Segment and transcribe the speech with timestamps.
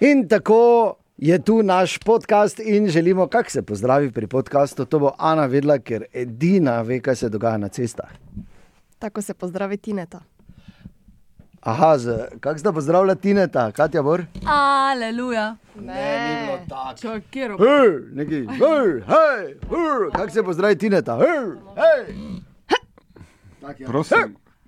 [0.00, 4.84] In tako je tu naš podcast in želimo, kako se pozdravi pri podkastu.
[4.84, 8.10] To bo Ana vedela, ker edina ve, kaj se dogaja na cestah.
[8.98, 10.20] Tako se pozdravi Tineta.
[11.60, 11.96] Aha,
[12.40, 14.24] kako zdaj pozdravlja Tineta, Katja Bor?
[14.46, 15.56] Aleluja.
[15.80, 16.98] Ne, ni bilo tako.
[16.98, 17.56] Čakiro.
[17.58, 21.16] Hej, neki, hej, hej, hej, kako se pozdravi Tineta?
[21.16, 22.14] Hej, hej.
[23.60, 23.86] Tak je.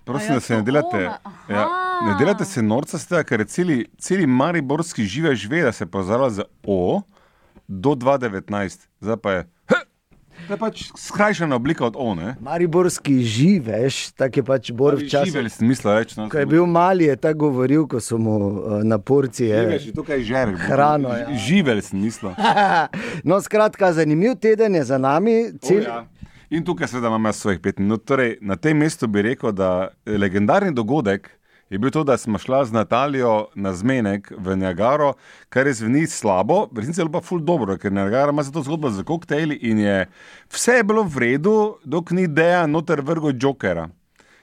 [0.09, 1.03] Prosim, da se ne delate,
[1.53, 1.67] ja,
[2.07, 6.31] ne delate se norca, tega, ker je celi, celi mariborski živež ve, da se pozdravlja
[6.31, 7.03] z O
[7.69, 8.89] do 2019.
[9.05, 9.45] Zdaj pa je.
[10.47, 12.15] To je pač skrajšana oblika od O.
[12.15, 12.37] Ne?
[12.41, 15.33] Mariborski živež, tako je pač Bor včasih.
[15.33, 16.15] Živelj sem mislil reči.
[16.17, 19.53] No, Ko je bil mali, je tako govoril, ko so mu eh, na porcije.
[19.67, 20.57] Živež je tukaj žerek.
[20.71, 21.27] Hrano, ja.
[21.37, 22.33] Živelj sem mislil.
[23.29, 25.53] No, skratka, zanimiv teden je za nami.
[25.61, 25.85] Cel...
[25.85, 26.07] O, ja.
[26.51, 28.05] In tukaj seveda imam jaz svojih pet minut.
[28.09, 31.29] Torej, na tem mestu bi rekel, da legendarni dogodek
[31.71, 35.13] je bil to, da smo šla z Natalijo na zmenek v Niagaro,
[35.49, 38.91] kar je zveni slabo, resnici je pa ful dobro, ker Niagara ima za to zgodbo
[38.91, 40.07] za koktejli in je
[40.49, 43.89] vse je bilo v redu, dok ni deja noter vrgo jokera.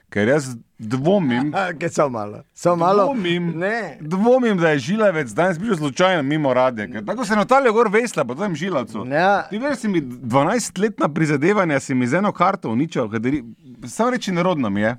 [0.09, 2.43] Ker jaz dvomim, Kaj so malo?
[2.53, 3.03] So malo.
[3.05, 3.53] Dvomim.
[3.55, 3.97] Ne.
[4.01, 6.87] dvomim, da je žilavec danes bil slučajno mimo radija.
[6.87, 9.05] ker Tako se je Natalija gor vesla po tem žilavcu.
[9.07, 9.47] Ja.
[9.49, 13.43] Ti veš, si mi 12-letna prizadevanja, si mi z eno karto uničil, kateri,
[13.85, 14.95] samo reči nerodno mi je.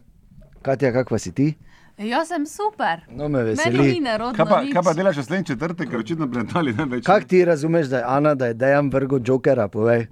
[0.62, 1.54] Katja, kakva si ti?
[1.98, 3.00] Jaz sem super.
[3.08, 4.00] No, me Meni ni veseli.
[4.00, 4.34] nerodno.
[4.34, 4.72] Kaj pa, nič.
[4.72, 7.04] kaj pa delaš naslednji četrtek, ker očitno Nataliji ne več.
[7.04, 9.68] Kako ti razumeš, da je Ana, da je dejan vrgo jokera?
[9.68, 10.06] Povej.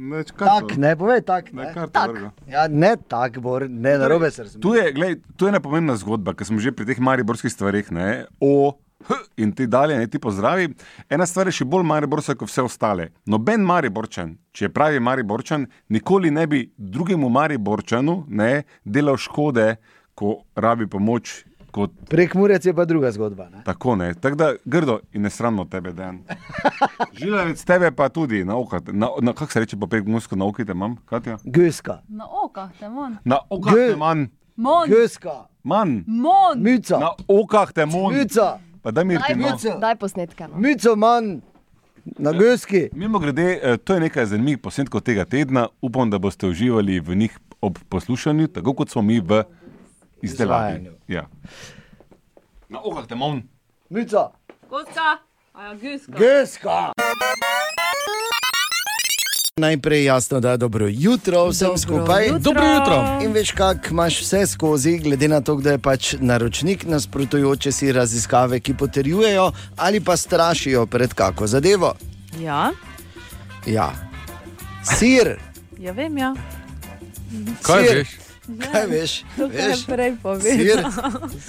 [0.00, 1.52] Neč, Tak, ne, povej tak.
[1.52, 1.92] Ne, Ne, Tak.
[1.92, 2.28] to vrgo.
[2.48, 4.62] ja, ne tak, bor, ne, narobe se razumeš.
[4.62, 7.92] Tu je, glej, tu je ena pomembna zgodba, ker smo že pri teh mariborskih stvarih,
[7.92, 10.72] ne, o, h, in ti dalje, ne ti pozdravi.
[11.06, 13.10] Ena stvar je še bolj mariborska kot vse ostale.
[13.26, 19.76] Noben mariborčan, če je pravi mariborčan, nikoli ne bi drugemu mariborčanu ne, delal škode,
[20.14, 21.44] ko rabi pomoč.
[21.70, 23.48] Kot, Prek Murec je pa druga zgodba.
[23.48, 23.62] Ne?
[23.64, 24.14] tako ne.
[24.14, 26.18] Tako da grdo in nesramno tebe, dan.
[27.14, 30.44] Žilavec tebe pa tudi na oko, na, na, kako se reče po prek musko, na
[30.44, 31.38] okite imam, Katja?
[31.44, 33.16] Göska, Na okah te mon.
[33.24, 34.26] Na okah te manj,
[34.56, 34.88] Mon.
[34.88, 35.30] göska,
[35.62, 36.58] manj, Mon.
[36.58, 38.14] mica, na okah te manj.
[38.14, 39.46] mica, Pa da mi ti no.
[39.46, 40.48] mica, Daj posnetke.
[40.48, 40.56] No.
[40.58, 41.38] mico manj,
[42.18, 42.88] na göski.
[42.92, 45.68] Mimo grede, eh, to je nekaj zanimivih posnetkov tega tedna.
[45.82, 49.42] Upam, da boste uživali v njih ob poslušanju, tako kot smo mi v
[50.22, 50.90] izdelavi.
[51.08, 51.26] Ja.
[52.68, 53.40] Na okah te manj.
[53.88, 54.28] Mica,
[54.68, 55.18] Koska.
[55.54, 56.12] Ja, guska.
[56.14, 56.92] göska.
[59.56, 62.24] Najprej jasno, da je dobro jutro vsem Dobro skupaj.
[62.24, 62.38] jutro.
[62.40, 63.18] Dobro jutro.
[63.22, 67.92] In veš, kak imaš vse skozi, glede na to, da je pač naročnik nasprotujoče si
[67.92, 71.94] raziskave, ki potrjujejo ali pa strašijo pred kako zadevo.
[72.38, 72.70] Ja,
[73.66, 73.92] Ja.
[74.88, 75.36] Sir,
[75.78, 76.34] ja vem, ja.
[77.62, 77.96] Kaj Sir.
[77.96, 78.08] veš?
[78.72, 79.24] Kaj veš?
[79.36, 79.84] veš?
[79.86, 80.90] prej Sir, povedal.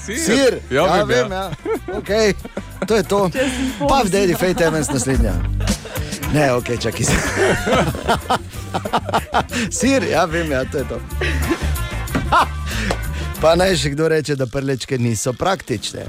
[0.06, 0.59] sir.
[0.69, 1.51] Ja, ja, vem, vem, ja.
[1.97, 2.34] Okay.
[2.88, 3.29] To je to.
[3.89, 5.34] Pa v Daddy Fate Evans naslednja.
[6.34, 7.16] Ne, ok, čakaj se.
[9.79, 10.97] Sir, ja, vem, ja, to je to.
[13.41, 16.06] Pa naj še kdo reče, da prlečke niso praktične.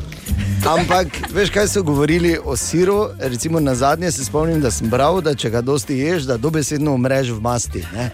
[0.68, 3.08] Ampak, veš, kaj so govorili o siru?
[3.18, 6.94] Recimo na zadnje se spomnim, da sem bral, da če ga dosti ješ, da dobesedno
[6.94, 7.84] umreš v masti.
[7.96, 8.10] Ne?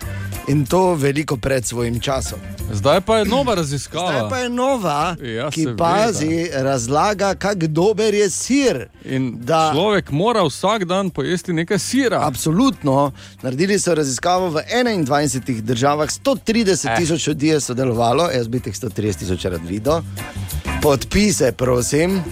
[0.48, 2.38] In to veliko pred svojim časom.
[2.72, 4.28] Zdaj pa je nova Zdaj raziskava.
[4.28, 8.88] pa je nova, Ja, ki pazi, razlaga, kako dober je sir.
[9.04, 12.20] In da- človek mora vsak dan pojesti nekaj sira.
[12.22, 13.12] Absolutno.
[13.42, 14.62] Naredili so raziskavo v
[14.98, 16.96] 21 državah, 130 Eh.
[16.96, 20.00] tisoč ljudi je sodelovalo, jaz bi teh 130 tisoč rad videl.
[20.82, 22.22] Podpise, prosim.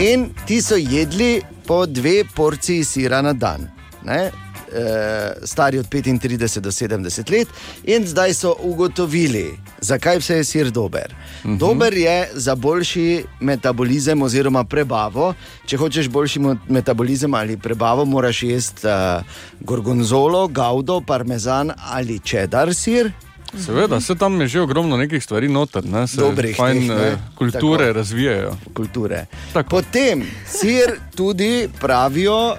[0.00, 1.32] In ti so jedli
[1.66, 3.68] po dve porciji sira na dan.
[4.04, 4.30] Ne?
[4.76, 7.48] E, stari od 35 do 70 let,
[7.84, 11.14] in zdaj so ugotovili, zakaj vse je sir dober.
[11.44, 11.58] Uh -huh.
[11.58, 15.34] Dober je za boljši metabolizem oziroma prebavo.
[15.66, 19.24] Če hočeš boljši metabolizem ali prebavo, moraš jesti uh,
[19.60, 23.12] gorgonzolo, gaudo, parmezan ali čedar sir.
[23.54, 26.06] Seveda, se tam je že ogromno nekih stvari noter, ne?
[26.06, 27.06] se Dobrih fajn teh, ne.
[27.06, 27.98] eh, kulture Tako.
[27.98, 28.56] razvijajo.
[28.74, 29.26] kulture.
[29.52, 29.70] Tako.
[29.70, 32.56] Potem sir tudi pravijo, uh,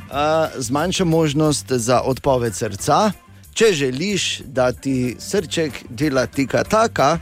[0.57, 3.11] zmanjša možnost za odpoved srca.
[3.53, 7.19] Če želiš, da ti srček dela tika taka,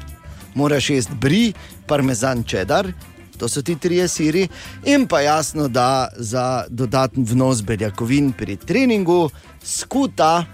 [0.53, 1.53] moraš jesti bri,
[1.87, 2.91] parmezan čedar.
[3.37, 4.47] To so ti trije siri,
[4.85, 9.29] in pa jasno, da za dodaten vnos beljakovin pri treningu,
[9.63, 10.45] skuta,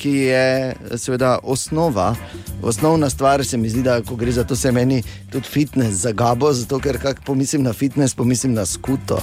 [0.00, 2.14] ki je seveda osnova.
[2.62, 5.02] Osnovna stvar se mi zdi, da ko gre za to, se meni
[5.32, 9.20] tudi fitness zagabo, zato ker kak pomislim na fitness, pomislim na skuto.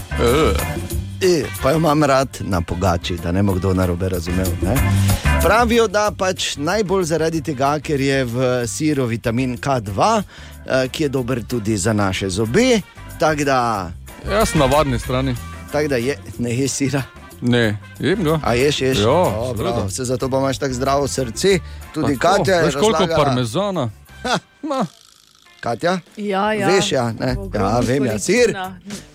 [1.22, 4.48] E, pa jo imam rad na pogači, da ne bo kdo narobe razumel.
[4.62, 4.76] Ne?
[5.42, 11.10] Pravijo, da pač najbolj zaradi tega, ker je v siru vitamin K2, eh, ki je
[11.10, 12.82] dober tudi za naše zobe.
[13.20, 13.92] Tako da
[14.32, 15.36] Jaz na varni strani.
[15.72, 17.02] Tako da je, ne ješ sira.
[17.42, 18.40] Ne, jem ga.
[18.44, 18.98] A ješ, ješ.
[19.00, 21.60] Ja, O, bravo, se zato pa imaš tako zdravo srce.
[21.94, 23.90] Tudi Tako, Katja Veš koliko razlagala- parmezana?
[24.62, 24.86] Ma,
[25.60, 26.00] Katja?
[26.18, 26.68] Ja, ja.
[26.68, 27.36] Veš, ja, ne?
[27.54, 28.54] Ja vem, ja, sir.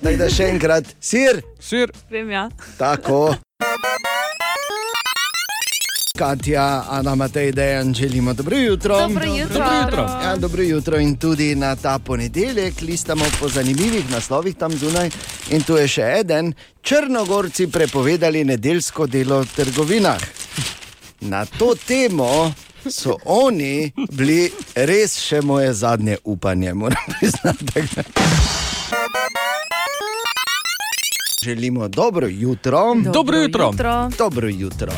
[0.02, 1.90] Tako da še enkrat, sir, sir.
[2.10, 2.48] Vem, ja.
[2.78, 3.34] tako.
[6.22, 8.98] Katja, Ana, Matej, Dejan, želimo dobro jutro.
[8.98, 9.58] Dobro jutro.
[9.58, 10.02] Dobro jutro.
[10.02, 15.10] Ja, dobro jutro in tudi na ta ponedeljek listamo po zanimivih naslovih tam zunaj.
[15.50, 16.52] In tu je še en,
[16.82, 20.22] Črnogorci prepovedali nedeljsko delo v trgovinah.
[21.20, 22.52] Na to temo
[22.86, 27.82] so oni bili res še moje zadnje upanje, moram priznati.
[31.44, 32.94] Želimo dobro jutro.
[33.12, 33.72] Dobro jutro.
[34.18, 34.92] Dobro jutro.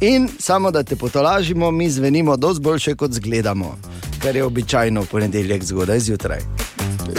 [0.00, 3.78] In samo da te potolažimo, mi zvenimo dosti boljše, kot zgledamo,
[4.22, 6.40] kar je običajno v ponedeljek zgodaj zjutraj.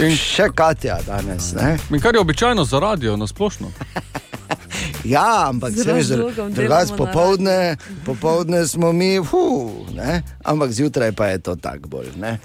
[0.02, 1.76] In, Še Katja danes, ne?
[1.90, 3.70] in kar je običajno za radio, na splošno.
[5.04, 7.76] Ja, ampak Z se veš, razlogom drugače delamo na popovdne,
[8.06, 10.22] popovdne smo mi, fu, ne?
[10.44, 12.06] ampak zjutraj pa je to tako bolj.
[12.16, 12.38] Ne?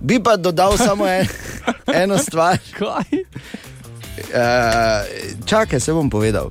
[0.00, 1.26] Bi pa dodal samo en,
[2.02, 2.58] eno stvar.
[2.78, 3.22] Kaj?
[4.34, 6.50] Uh, čakaj, se bom povedal.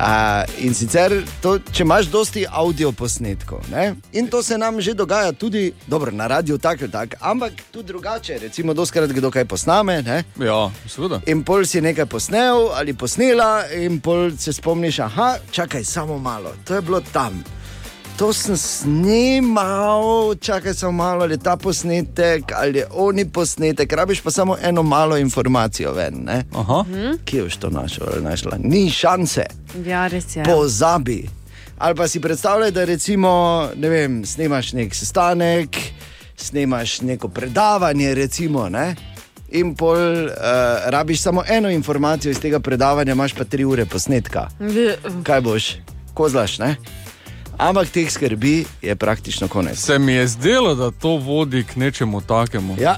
[0.00, 1.12] Uh, in sicer,
[1.44, 3.98] to, če imaš dosti audio posnetkov, ne?
[4.16, 7.86] in to se nam že dogaja tudi dobro, na radiju, tako ali tako, ampak tudi
[7.86, 8.38] drugače.
[8.38, 10.00] Recimo, doskrat kdo kaj posname.
[10.02, 10.24] Ne?
[10.40, 11.20] Ja, seveda.
[11.26, 16.54] In pol si nekaj posnel ali posnela, in pol se spomniš, ah, čakaj, samo malo,
[16.64, 17.44] to je bilo tam.
[18.20, 20.02] To sem snimal,
[20.36, 24.82] čakaj samo malo, ali je ta posnetek, ali je oni posnetek, rabiš pa samo eno
[24.82, 26.14] malo informacijo ven.
[26.24, 26.44] Ne?
[26.54, 26.84] Aha.
[27.24, 28.56] Kje boš to našel ali našla?
[28.58, 29.44] Ni šanse,
[29.86, 30.44] Ja, res je.
[30.44, 31.28] pozabi.
[31.78, 33.30] Ali pa si predstavljaj, da recimo,
[33.76, 35.76] ne vem, snemaš nek sestanek,
[36.36, 38.94] snemaš neko predavanje, recimo, ne?
[39.50, 40.30] in pol uh,
[40.86, 44.48] rabiš samo eno informacijo iz tega predavanja, imaš pa tri ure posnetka.
[45.22, 45.76] Kaj boš,
[46.14, 46.76] kozlaš, ne?
[47.60, 49.78] Ampak teh skrbi je praktično konec.
[49.78, 52.76] Se mi je zdelo, da to vodi k nečemu takemu.
[52.80, 52.96] Ja.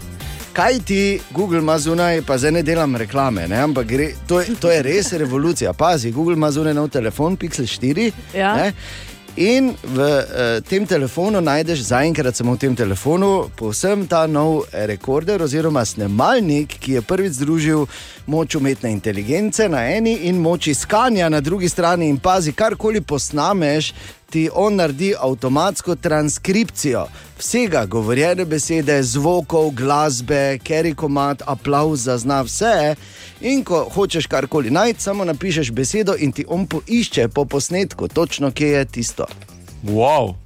[0.53, 3.57] Kaj ti Google ima zunaj, pa zdaj ne delam reklame, ne?
[3.57, 5.73] ampak gre, to, je, to je res revolucija.
[5.73, 8.13] Pazi, Google ima zunaj nov telefon, Pixel 4.
[8.35, 8.55] Ja.
[8.57, 8.73] Ne?
[9.37, 15.43] In v uh, tem telefonu najdeš, zaenkrat samo v tem telefonu, povsem ta nov rekorder
[15.43, 17.87] oziroma snemalnik, ki je prvič združil
[18.27, 22.09] moč umetne inteligence na eni in moč iskanja na drugi strani.
[22.09, 23.93] In pazi, karkoli posnameš,
[24.31, 27.07] ti on naredi avtomatsko transkripcijo
[27.39, 32.95] vsega, govorjene besede, zvokov, glasbe, keri komat, aplauz, zazna vse.
[33.41, 38.51] In ko hočeš karkoli najti, samo napišeš besedo in ti on poišče po posnetku, točno
[38.51, 39.27] kje je tisto.
[39.85, 40.42] Wow.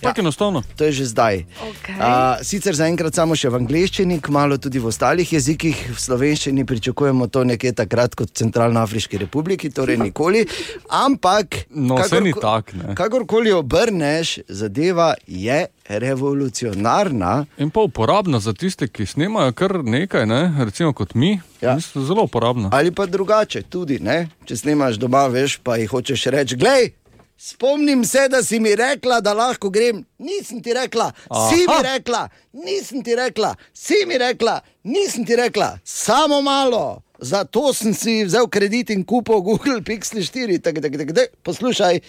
[0.00, 0.62] Tako enostavno.
[0.76, 1.44] To je že zdaj.
[1.70, 1.96] Okej.
[2.00, 7.26] A, sicer zaenkrat samo še v angleščini, kmalo tudi v ostalih jezikih, v slovenščini pričakujemo
[7.26, 10.44] to nekje takrat kot v Centralnoafriški republiki, torej nikoli.
[10.90, 12.94] Ampak, No, saj ni tak, ne.
[12.94, 17.46] Kakorkoli obrneš, zadeva je revolucionarna.
[17.58, 20.54] In pa uporabna za tiste, ki snemajo kar nekaj, ne?
[20.64, 21.40] recimo kot mi.
[21.60, 21.74] Ja.
[21.74, 22.68] Mislim, Zelo uporabna.
[22.72, 24.28] Ali pa drugače, tudi ne?
[24.44, 26.92] če snemaš doma, veš, pa jih hočeš reči, glej.
[27.38, 30.04] Spomnim se, da si mi rekla, da lahko grem.
[30.18, 31.12] Nisem ti rekla,
[31.50, 31.82] si mi Aha.
[31.82, 37.02] rekla, nisem ti rekla, si mi rekla, nisem ti rekla, samo malo.
[37.18, 40.58] Zato sem si vzel kredit in kupil Google Pixel 4.
[40.62, 41.28] Tak, tak, tak, tak.
[41.42, 42.00] Poslušaj,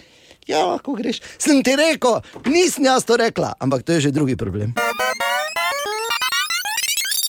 [0.48, 1.22] ja, lahko greš.
[1.38, 4.74] Sem ti rekel, nisem jaz to rekla, ampak to je že drugi problem.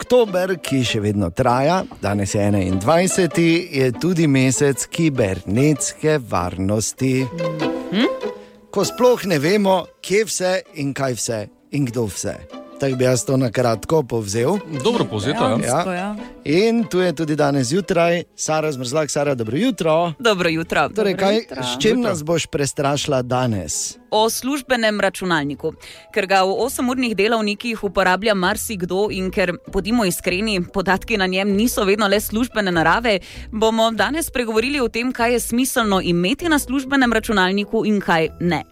[0.07, 3.41] Oktober, ki še vedno traja, danes je 21.
[3.73, 7.76] je tudi mesec kibernetske varnosti.
[8.71, 11.41] Ko sploh ne vemo, kje vse in kaj vse
[11.73, 12.35] in kdo vse.
[12.81, 14.59] Tako bi jaz to na kratko povzel.
[14.85, 15.81] Dobro povzeto, ja.
[15.95, 16.17] Ja.
[16.49, 20.13] In tu je tudi danes zjutraj, Sara zmrzlak, Sara, dobro jutro.
[20.19, 20.89] Dobro jutro.
[20.89, 21.63] Torej, Dobro kaj, jutro.
[21.63, 23.99] s čim nas boš prestrašila danes?
[24.11, 25.73] O službenem računalniku.
[26.15, 31.85] Ker ga v 8-urnih delavnikih uporablja marsikdo in ker, bodimo iskreni, podatki na njem niso
[31.85, 33.19] vedno le službene narave,
[33.51, 38.63] bomo danes pregovorili o tem, kaj je smiselno imeti na službenem računalniku in kaj ne.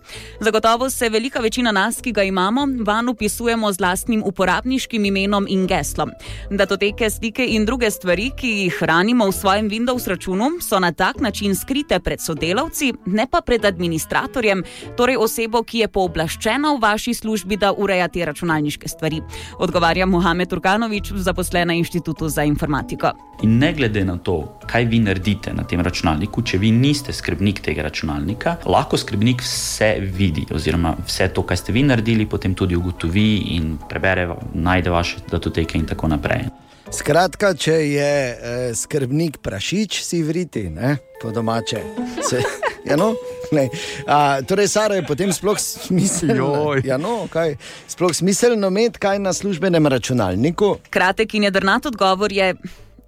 [0.41, 5.67] Zagotovo se velika večina nas, ki ga imamo, van upisujemo z lastnim uporabniškim imenom in
[5.67, 6.11] geslom.
[6.51, 11.21] Datoteke, slike in druge stvari, ki jih hranimo v svojem Windows računu, so na tak
[11.21, 14.63] način skrite pred sodelavci, ne pa pred administratorjem,
[14.97, 19.21] torej osebo, ki je pooblaščena v vaši službi, da ureja te računalniške stvari.
[19.59, 23.13] Odgovarja Mohamed Turkanovič, zaposlen na Inštitutu za informatiko.
[23.43, 27.61] In ne glede na to, kaj vi naredite na tem računalniku, če vi niste skrbnik
[27.65, 32.77] tega računalnika, lahko skrbnik vse vidi, oziroma vse to, kar ste vi naredili, potem tudi
[32.77, 36.64] ugotovi in prebere, najde vaše datoteke in tako naprej.
[36.93, 40.97] Skratka, če je eh, skrbnik prašič, si vriti, ne?
[41.23, 41.81] po domače.
[42.21, 42.43] Se,
[42.89, 43.15] ja, no?
[43.53, 43.69] Ne.
[44.07, 47.57] A, torej, Sara je potem sploh smiselno, ja, no, kaj,
[47.89, 50.77] sploh smiselno imeti kaj na službenem računalniku.
[50.91, 52.55] Kratek in jedrnat odgovor je.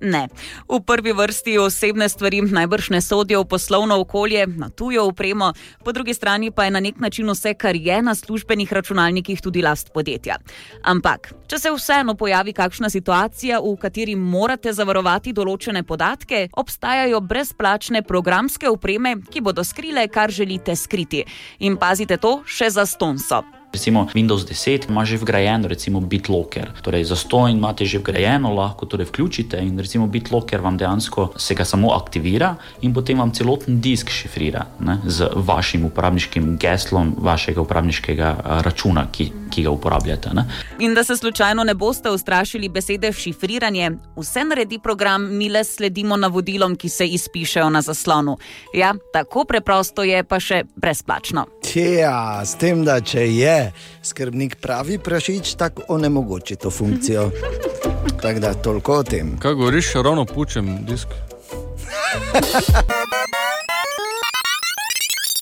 [0.00, 0.29] Ne.
[0.69, 5.53] V prvi vrsti osebne stvari najbrž ne sodijo v poslovno okolje, na tujo upremo,
[5.85, 9.62] po drugi strani pa je na nek način vse, kar je na službenih računalnikih, tudi
[9.62, 10.37] last podjetja.
[10.85, 18.03] Ampak, če se vseeno pojavi kakšna situacija, v kateri morate zavarovati določene podatke, obstajajo brezplačne
[18.03, 21.25] programske opreme, ki bodo skrile, kar želite skriti.
[21.59, 23.56] In pazite to še za stonso.
[23.73, 26.70] Recimo Windows 10 ima že vgrajen recimo BitLocker.
[26.82, 31.54] Torej za stojn imate že vgrajeno, lahko torej vključite in recimo BitLocker vam dejansko se
[31.54, 37.61] ga samo aktivira in potem vam celoten disk šifrira ne, z vašim uporabniškim geslom vašega
[37.61, 40.30] uporabniškega računa, ki, ki ga uporabljate.
[40.35, 40.44] Ne.
[40.78, 46.16] In da se slučajno ne boste ustrašili besede šifriranje, vse naredi program, mi le sledimo
[46.16, 48.38] navodilom, ki se izpišejo na zaslonu.
[48.75, 51.46] Ja, tako preprosto je, pa še brezplačno.
[51.75, 53.56] Ja, s tem, da če je
[54.03, 57.31] skrbnik pravi prašič, tako onemogoči to funkcijo.
[58.23, 59.37] Tako da toliko o tem.
[59.39, 61.09] Kaj govoriš, ravno pučem disk?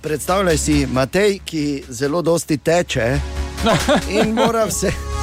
[0.03, 3.21] Predstavljaj si Matej, ki zelo dosti teče
[4.21, 5.14] in mora vse.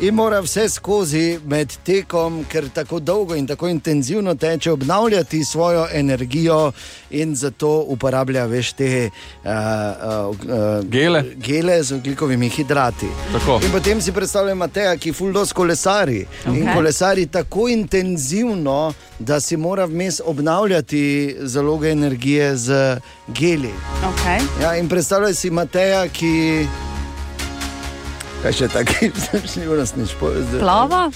[0.00, 5.86] In mora vse skozi med tekom, ker tako dolgo in tako intenzivno teče, obnavljati svojo
[5.92, 6.72] energijo,
[7.10, 9.10] in zato uporablja veš te
[9.44, 11.22] uh, uh, uh, Gele.
[11.36, 13.06] gele z oglikovimi hidrati.
[13.32, 13.60] Tako.
[13.64, 16.26] In potem si predstavljam Mateja, ki fuldo kolesari.
[16.46, 16.58] Okay.
[16.58, 22.98] In kolesari tako intenzivno, da si mora vmes obnavljati zaloge energije z
[23.28, 23.72] geli.
[24.02, 24.40] Okay.
[24.62, 26.66] Ja, in predstavljaj si Mateja, ki.
[28.44, 29.08] Kaj še taki,
[29.48, 30.42] že nas ne špoje.
[30.60, 31.08] Plava?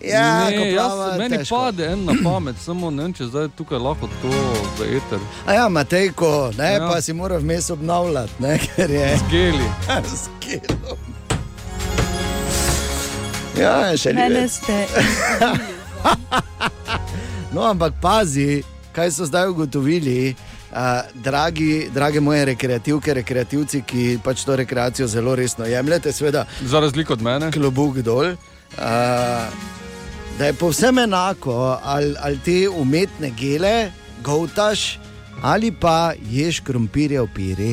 [0.00, 1.58] Ja, ne, plava, jaz, meni težko.
[1.60, 4.30] pade en na pamet, samo ne vem, če zdaj tukaj lahko to
[4.78, 5.20] v eter.
[5.44, 6.78] A ja, Matejko, ne, ja.
[6.80, 6.88] Ja.
[6.88, 9.68] pa si mora vmes obnavljati, ne, ker je Geli.
[10.22, 11.04] s gelom.
[13.60, 14.48] Ja, še Mene ne.
[14.48, 14.80] ste.
[17.52, 18.62] No, ampak pazi,
[18.96, 20.32] kaj so zdaj ugotovili.
[20.70, 20.78] Uh,
[21.14, 27.12] dragi, drage moje rekreativke, rekreativci, ki pač to rekreacijo zelo resno jemljete, seveda, Za razliko
[27.12, 27.50] od mene.
[27.52, 28.32] klobuk dol.
[28.32, 28.36] Uh,
[30.38, 33.90] da je povsem enako, ali, ali te umetne gele,
[34.22, 34.98] govtaš
[35.42, 37.72] ali pa ješ krompirje v piri.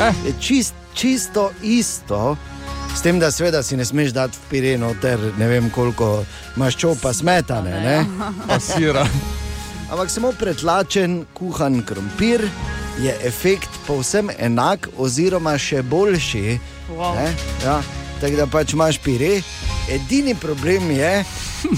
[0.00, 0.12] Eh.
[0.26, 2.36] Je čist, čisto isto.
[2.96, 6.24] S tem, da seveda si ne smeš dati v pireno, ter ne vem koliko
[6.56, 7.70] maščob pa smetane.
[7.80, 8.06] Ne?
[8.48, 9.06] Pa sira.
[9.90, 12.48] Ampak samo pretlačen, kuhan krompir
[13.02, 16.58] je efekt povsem enak, oziroma še boljši.
[16.96, 17.14] Wow.
[17.18, 17.34] Ne?
[17.64, 17.82] Ja,
[18.20, 19.42] tako da pač imaš pire.
[19.92, 21.24] Edini problem je,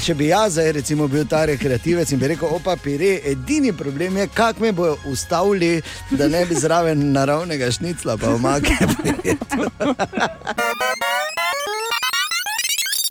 [0.04, 4.22] če bi jaz zdaj recimo bil ta rekreativec in bi rekel, opa, pire, edini problem
[4.22, 8.78] je, kako me bodo ustavili, da ne bi zraven naravnega šnicla, pa omake.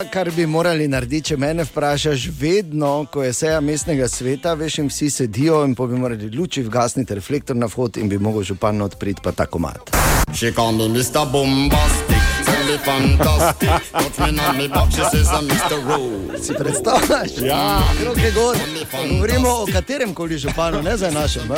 [0.04, 4.90] Kar bi morali narediti, če me vprašaš, vedno, ko je seja mestnega sveta, veš, in
[4.90, 9.24] vsi sedijo, in bi morali luči vgasniti, reflektor na vhod in bi mogel župan odpriti
[9.24, 9.96] pa tako mat.
[10.34, 11.24] She call me Mr.
[11.32, 12.28] Bombastic,
[12.68, 13.70] me fantastic.
[13.92, 15.80] Touch me on me back, she says I'm Mr.
[15.88, 16.44] Rose.
[16.44, 17.30] Si predstavljaš?
[17.40, 18.56] Ja, roke gor.
[19.08, 21.48] Govorimo o katerem koli županu, ne za našem.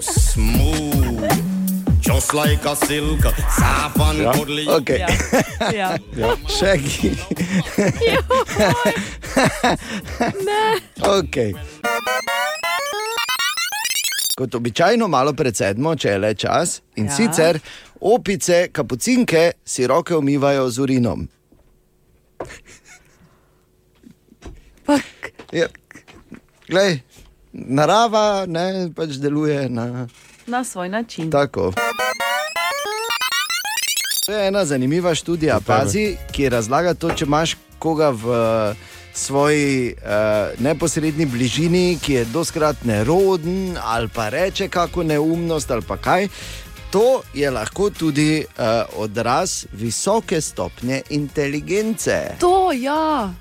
[0.00, 0.95] Smooth,
[2.06, 3.20] just like a silk,
[3.58, 4.32] soft and Ja.
[4.32, 4.66] cuddly.
[4.68, 4.98] Okay.
[4.98, 5.08] Ja.
[5.72, 5.96] Ja.
[6.56, 7.10] Še ki.
[11.18, 11.52] okay.
[14.36, 16.80] Kot običajno, malo pred sedmo, če je le čas.
[16.96, 17.10] In Ja.
[17.10, 17.16] ja.
[17.16, 17.60] sicer
[18.00, 21.28] opice, kapucinke si roke umivajo z urinom.
[25.52, 25.66] Ja.
[26.68, 27.00] Glej,
[27.52, 30.06] narava ne, pač deluje na
[30.46, 31.30] Na svoj način.
[31.30, 31.72] tako.
[34.26, 38.74] To je ena zanimiva študija, pazi, ki razlaga to, če imaš koga v eh,
[39.16, 45.96] svoji uh, neposrednji bližini, ki je doskrat neroden ali pa reče kako neumnost ali pa
[45.96, 46.28] kaj.
[46.90, 48.64] To je lahko tudi uh,
[48.96, 52.36] odraz visoke stopnje inteligence.
[52.40, 53.32] To, ja.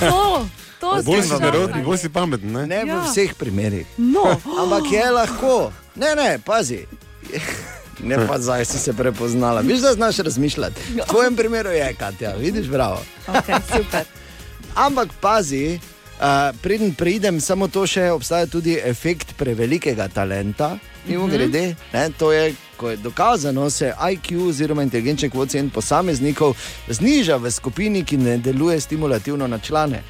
[0.00, 0.46] To,
[0.80, 2.52] to Bolj si nerodni, bolj si pameten.
[2.52, 2.66] Ne?
[2.66, 2.82] Ne.
[2.86, 3.00] Ja.
[3.00, 3.86] v vseh primerih.
[3.96, 4.24] No,
[4.62, 5.72] Ampak je lahko.
[5.96, 6.86] Ne, ne, pazi.
[8.02, 9.60] Ne, pa zdaj si se prepoznala.
[9.60, 10.80] Viš, da znaš razmišljati.
[10.94, 13.02] V tvojem primeru je, Katja, vidiš, bravo.
[13.26, 14.04] okay, super.
[14.86, 15.78] Ampak pazi,
[16.18, 20.78] uh, preden pridem, samo to še obstaja tudi efekt prevelikega talenta.
[21.06, 26.56] Mimo grede, ne, to je, ko je dokazano, se IQ oziroma inteligenčni koeficient posameznikov
[26.88, 30.02] zniža v skupini, ki ne deluje stimulativno na člane.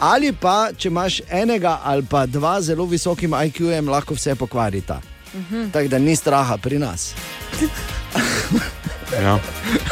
[0.00, 5.00] Ali pa, če imaš enega ali pa dva zelo visokim IQ-jem, lahko vse pokvarita.
[5.36, 5.70] Mhm.
[5.70, 7.14] Tako da ni straha pri nas.
[9.12, 9.38] Ja,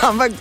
[0.03, 0.33] Ampak.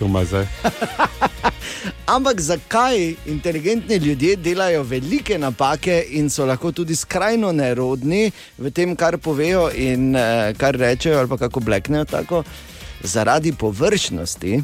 [2.06, 8.96] Ampak zakaj inteligentni ljudje delajo velike napake in so lahko tudi skrajno nerodni v tem,
[8.96, 10.22] kar povejo in uh,
[10.56, 12.42] kar rečejo, ali pa kako bleknejo tako?
[13.02, 14.62] Zaradi površnosti.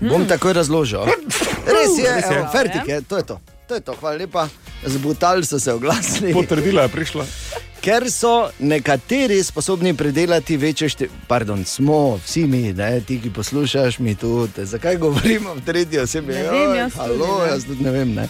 [0.00, 1.00] Bom takoj razložil.
[1.66, 2.36] Res je, Res je.
[2.36, 3.40] evo, fertik je, to je to.
[3.68, 4.48] To je to, hvala lepa.
[4.84, 6.32] Zbutali so se oglasili.
[6.32, 7.24] Potrdila je prišla.
[7.80, 13.98] Ker so nekateri sposobni predelati večje število, pardon, smo vsi mi, ne, ti, ki poslušaš,
[13.98, 14.66] mi tudi.
[14.66, 16.32] Zakaj govorimo v tretji osebi?
[16.32, 17.50] Ne vem, jaz tudi halo, ne.
[17.52, 18.14] jaz tudi ne vem.
[18.14, 18.28] Ne.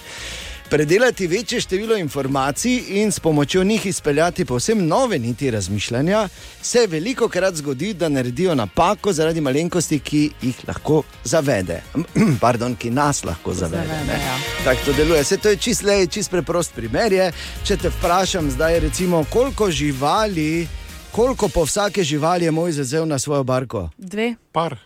[0.70, 6.28] Predelati večje število informacij in s pomočjo njih izpeljati povsem nove niti razmišljanja,
[6.62, 11.82] se veliko krat zgodi, da naredijo napako zaradi malenkosti, ki jih lahko zavede.
[12.40, 13.86] Pardon, ki nas lahko zavede.
[13.86, 14.36] Zavede, ja.
[14.64, 15.24] Tako to deluje.
[15.24, 17.12] Se to je čist, lej, čist preprost primer.
[17.12, 17.32] Je.
[17.64, 20.68] Če te vprašam zdaj, recimo, koliko živali,
[21.12, 23.88] koliko po vsake živali je moj zazel na svojo barko?
[23.96, 24.34] Dve.
[24.52, 24.76] Par.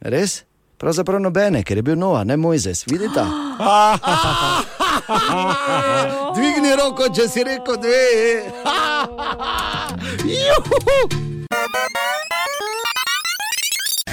[0.00, 0.42] Res?
[0.82, 3.22] Pravzaprav nobene, ker je bil Noa, ne Mojzes, vidite?
[6.36, 8.06] Dvigni roko, če si rekel dve.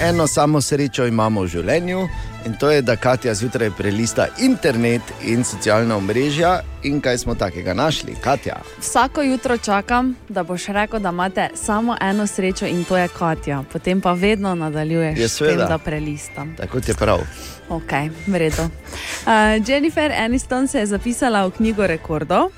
[0.00, 2.08] Eno samo srečo imamo v življenju
[2.46, 6.60] in to je, da Katja zjutraj prelista internet in socialna omrežja.
[6.82, 8.56] In kaj smo takega našli, Katja?
[8.80, 13.64] Vsako jutro čakam, da boš rekel, da imate samo eno srečo in to je Katja.
[13.72, 16.54] Potem pa vedno nadaljuješ Ja, s tem, da prelistam.
[16.56, 17.20] Tako je prav.
[17.68, 17.92] Ok,
[18.26, 18.62] v redu.
[18.62, 22.50] Uh, Jennifer Aniston se je zapisala v knjigo rekordov,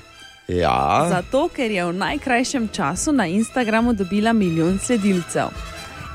[0.47, 5.55] Ja, zato ker je v najkrajšem času na Instagramu dobila milijon sledilcev.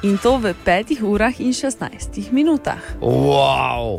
[0.03, 2.79] In to v 5 urah in 16 minutah.
[3.03, 3.99] wow,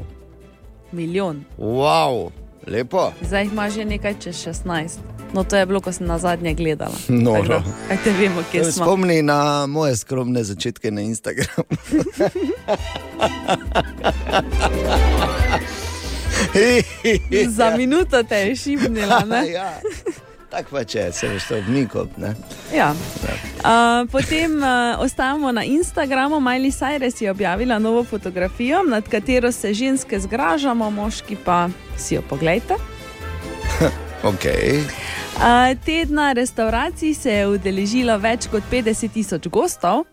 [0.91, 1.43] Milijon.
[1.59, 2.31] wow,
[2.67, 3.11] lepo.
[3.21, 4.97] Zdaj jih ima že nekaj čez 16.
[5.33, 6.95] No, to je bilo, ko sem na zadnje gledala.
[7.25, 7.61] Noro.
[7.61, 8.85] Da, Kaj te vemo, kje smo.
[8.85, 11.69] Spomni na moje skromne začetke na Instagramu.
[17.47, 19.19] Za minuto te je šibnila.
[19.25, 19.51] ne?
[19.57, 19.79] ja.
[20.49, 22.17] Tako pa če se veš, to je vnikop.
[22.17, 22.33] Ne?
[22.73, 22.93] Ja.
[23.61, 26.39] Uh, potem uh, ostajamo na Instagramu.
[26.41, 32.21] Miley Cyrus je objavila novo fotografijo, nad katero se ženske zgražamo, moški pa si jo
[32.29, 32.75] pogledajte.
[34.23, 34.83] Okay.
[35.35, 40.03] Uh, tedna restauracij se je udeležilo več kot 50 tisoč gostov,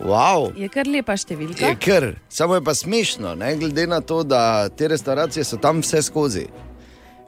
[0.00, 0.48] Wow.
[0.56, 1.60] je kar lepa številka.
[1.60, 3.52] Je kar, samo je pa smešno, ne?
[3.60, 6.46] glede na to, da te restauracije so tam vse skozi.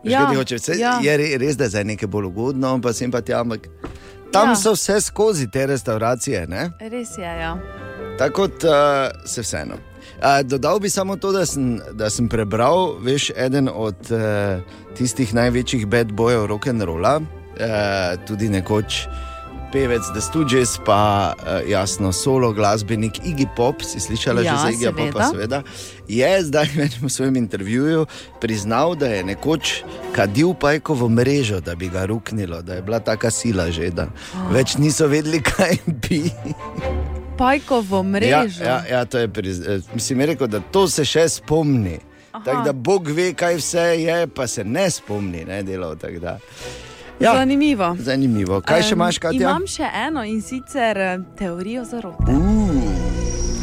[0.05, 0.99] Ja, hoče, vse, ja.
[1.03, 3.69] Je re- res, da je zdaj nekaj bolj ugodno, pa sem pa ampak
[4.33, 4.57] tam Ja.
[4.57, 6.47] so vse skozi te restauracije.
[6.47, 6.71] Ne?
[6.81, 7.57] Res je, ja.
[8.19, 8.71] Tako kot uh,
[9.25, 9.75] se vseeno.
[9.75, 14.63] Uh, dodal bi samo to, da sem, da sem prebral, veš, eden od uh,
[14.97, 19.07] tistih največjih bad bojev rock'n'rolla, uh, tudi nekoč
[19.73, 24.69] pevec The Stooges, pa uh, jasno solo glasbenik Iggy Pop, si slišala Ja, že za
[24.71, 25.63] Iggy Popa, seveda.
[26.09, 26.69] je zdaj
[27.01, 28.07] v svojem intervjuju
[28.41, 29.83] priznal, da je nekoč
[30.13, 34.07] kadil pajkovo mrežo, da bi ga ruknilo, da je bila taka sila že, da
[34.53, 36.29] več niso vedeli, kaj bi.
[37.39, 38.63] Pajkovo mrežo.
[38.63, 39.61] Ja, ja, ja, to je priz...
[39.61, 41.99] eh, Mislim, je rekel, da to se še spomni.
[42.45, 45.97] Tak, da Bog ve, kaj vse je, pa se ne spomni, ne delal.
[45.97, 46.39] tak da.
[47.21, 47.97] Ja, Zanimivo.
[47.99, 48.61] zanimivo.
[48.61, 49.41] Kaj še Em, imaš, Katja?
[49.41, 52.33] Imam še eno in sicer eh, teorijo zarote.
[52.33, 52.92] Uh,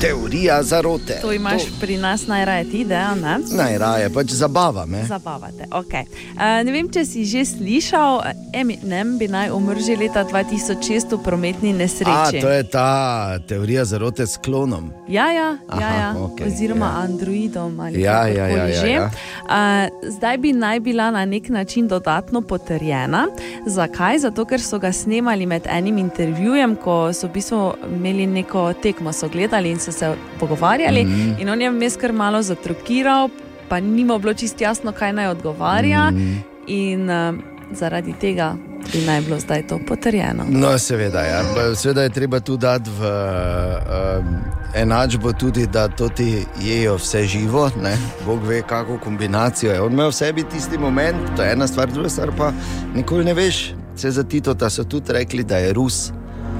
[0.01, 1.19] teorija zarote.
[1.21, 3.37] To imaš pri nas najraje ti, da ne?
[3.51, 5.03] Najraje, pač zabava me.
[5.03, 5.65] Zabavate.
[5.71, 6.05] Okay.
[6.33, 8.21] Uh, ne vem, če si že slišal,
[8.53, 12.39] Eminem bi naj umrl že leta 2006 v prometni A, nesreči.
[12.41, 14.91] to je ta teorija zarote s klonom.
[15.07, 16.09] Ja, ja, Aha, ja, ja.
[16.17, 17.03] okej, oziroma ja.
[17.03, 18.91] Androidom ali Ja, ja, kakorkoli ja, ja, že.
[18.91, 19.09] ja.
[19.43, 23.27] Uh, zdaj bi naj bila na nek način dodatno potrjena.
[23.65, 24.19] Zakaj?
[24.19, 29.13] Zato, ker so ga snemali med enim intervjujem, ko so v bistvu imeli neko tekmo,
[29.13, 31.05] so gledali in so se pogovarjali.
[31.05, 31.09] Mm.
[31.09, 31.41] -hmm.
[31.41, 33.29] In on je vmes kar malo zatrukiral,
[33.69, 36.11] pa ni mu bilo čist jasno, kaj naj odgovarja.
[36.11, 36.17] Mm.
[36.17, 36.37] -hmm.
[36.67, 37.35] In uh,
[37.71, 38.55] zaradi tega
[38.93, 40.45] bi naj bilo zdaj to potrjeno.
[40.49, 41.43] No, seveda, ja.
[41.75, 44.35] Seveda je treba tu dati v um,
[44.75, 47.69] enačbo tudi, da to ti jejo vse živo.
[47.83, 47.97] Ne?
[48.25, 49.81] Bog ve, kako kombinacijo je.
[49.81, 52.51] On ima v sebi tisti moment, to je ena stvar, druga stvar pa
[52.95, 53.73] nikoli ne veš.
[53.95, 56.11] Se za Tito so tudi rekli, da je Rus,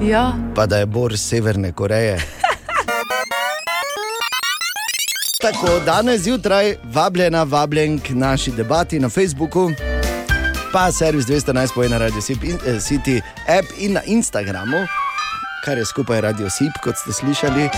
[0.02, 0.32] Ja.
[0.54, 2.18] pa da je Bor iz Severne Koreje.
[5.40, 9.70] Tako, danes zjutraj vabljena, vabljen k naši debati na Facebooku,
[10.72, 14.86] pa servis 211 poje na Radio City, eh, City app in na Instagramu.
[15.64, 17.68] kar je skupaj radio SIP, kot ste slišali.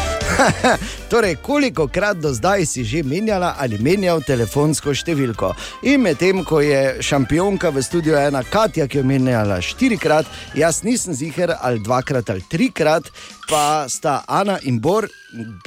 [1.10, 5.52] torej, koliko krat do zdaj si že menjala ali menjal telefonsko številko?
[5.90, 11.14] In medtem, ko je šampionka v studiu ena Katja, ki je menjala štirikrat, jaz nisem
[11.14, 13.10] ziger ali dvakrat ali trikrat,
[13.50, 15.08] pa sta Ana in Bor,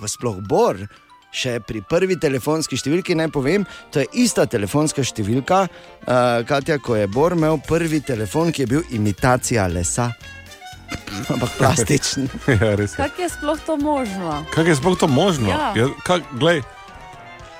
[0.08, 0.80] sploh Bor.
[1.36, 6.96] Še pri prvi telefonski številki naj povem, to je ista telefonska številka, uh, Katja, ko
[6.96, 10.14] je Bor imel prvi telefon, ki je bil imitacija lesa.
[11.34, 12.30] Ampak plastičen.
[12.54, 13.02] ja, res je.
[13.02, 14.38] Kako je sploh to možno?
[14.54, 15.52] Kako je sploh to možno?
[15.52, 15.74] Ja.
[15.76, 16.62] Ja, kak, glej,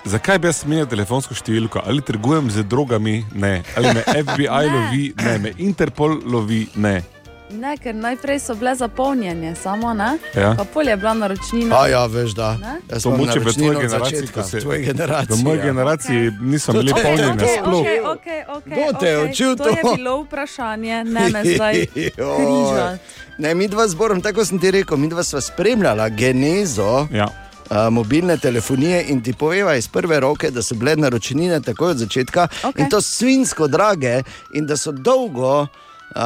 [0.08, 1.84] zakaj bi jaz menjal telefonsko številko?
[1.84, 3.26] Ali trgujem z drogami?
[3.36, 3.60] Ne.
[3.76, 4.72] Ali me FBI Ne.
[4.72, 5.04] lovi?
[5.20, 5.36] Ne.
[5.42, 6.64] Me Interpol lovi?
[6.80, 7.02] Ne.
[7.48, 10.18] Ne, ker najprej so bile zapolnjene, samo ne.
[10.34, 10.56] Ja.
[10.58, 11.76] Pa pol je bila naročnina.
[11.76, 12.58] A ja, veš, da.
[12.90, 15.36] Jaz To moče v tvoji generaciji, ko se- v tvoji generaciji.
[15.36, 15.66] V moji ja.
[15.66, 17.74] generaciji niso bili Okej, polnjeni okej, sploh.
[17.76, 19.30] Okay, okay, okay, Kdo te je okay.
[19.30, 19.64] učil to?
[19.64, 19.70] to?
[19.70, 23.00] je bilo vprašanje, ne me zdaj križati.
[23.38, 27.28] Ne, mi dva zborom, tako sem ti rekel, mi dva sva spremljala genezo Ja.
[27.70, 31.98] a, mobilne telefonije in ti poveva iz prve roke, da so bile naročnine takoj od
[31.98, 32.82] začetka Okej.
[32.82, 35.68] in to svinsko drage in da so dolgo.
[36.16, 36.22] Uh,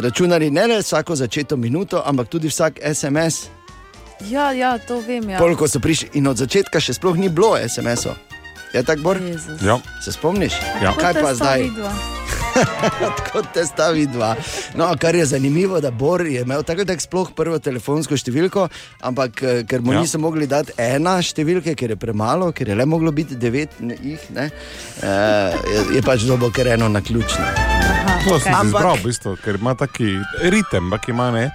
[0.00, 3.48] računali ne le vsako začeto minuto, ampak tudi vsak SMS.
[4.22, 5.30] Ja, ja, to vem.
[5.30, 5.38] Ja.
[5.38, 8.14] Koliko so prišli, in od začetka še sploh ni bilo SMS-ov.
[8.72, 9.18] Je tako, Bor?
[9.60, 9.80] Ja.
[10.00, 10.54] Se spomniš?
[10.82, 10.92] Ja.
[10.94, 11.66] Kaj pa zdaj?
[13.32, 14.36] Kot te stavi dva.
[14.74, 18.68] No, kar je zanimivo, da Bor je imel tako tak sploh prvo telefonsko številko,
[19.00, 20.00] ampak eh, ker mu Ja.
[20.00, 23.98] niso mogli dati ena številka, ker je premalo, ker je le moglo biti devet ne-
[24.02, 24.50] jih, ne,
[25.02, 27.69] eh, je, je pač dobo ker eno na ključno.
[28.20, 28.52] To sem okay.
[28.54, 30.08] Ampak- izbral, v bistvu, ker ima taki
[30.44, 31.46] ritem, ampak ima ne.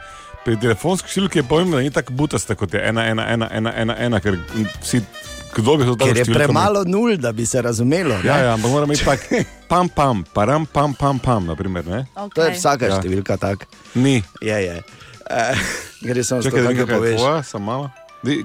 [0.44, 3.72] Pri telefonski številki je pomembno, da ni tako butasta kot je ena, ena, ena, ena,
[3.74, 4.38] ena, ena ker
[4.80, 5.00] vsi,
[5.52, 8.18] kdo bi to tako Ker je premalo nul, da bi se razumelo.
[8.18, 8.24] ne.
[8.24, 9.26] Ja, ja, ampak mora biti tak,
[9.72, 12.06] pam, pam, param, pam, pam, pam, naprimer, ne?
[12.30, 12.98] To je vsaka Ja.
[12.98, 13.66] številka tak.
[13.96, 14.22] Ni.
[14.40, 14.78] Je, je.
[15.26, 15.56] Eh,
[16.06, 17.20] Gre samo za to, da kaj vidim, kaj je poveš.
[17.20, 17.90] tvoja, sem malo.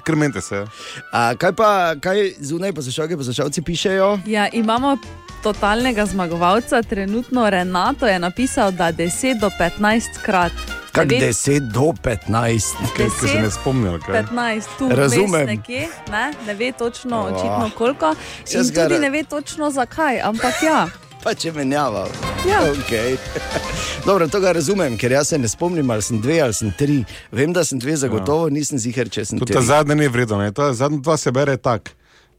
[0.01, 0.65] Krmente se.
[1.11, 4.21] A, kaj pa, kaj zunaj poslušalke, poslušalci pišejo?
[4.27, 4.97] Ja, imamo
[5.43, 10.53] totalnega zmagovalca, trenutno Renato je napisal, da 10 do 15 krat.
[10.95, 12.75] Ve- 10 do 15.
[12.97, 14.15] Kaj se Deset, ne spomnil, kaj?
[14.17, 15.47] 15, tu Razumem.
[15.47, 17.27] nekje, ne, ne ve točno, Oh.
[17.27, 18.15] očitno koliko.
[18.49, 20.87] In tudi ra- ne ve točno zakaj, ampak ja.
[21.23, 22.09] Pa če menjava.
[22.49, 22.61] Ja.
[22.65, 23.17] Okay.
[24.07, 27.05] Dobro, to ga razumem, ker jaz se ne spomnim, ali sem dve ali sem tri.
[27.33, 29.53] Vem, da sem dve, zagotovo nisem ziger, če sem tri.
[29.53, 31.91] ta zadnja ni vredna, zadnja dva se bere tako.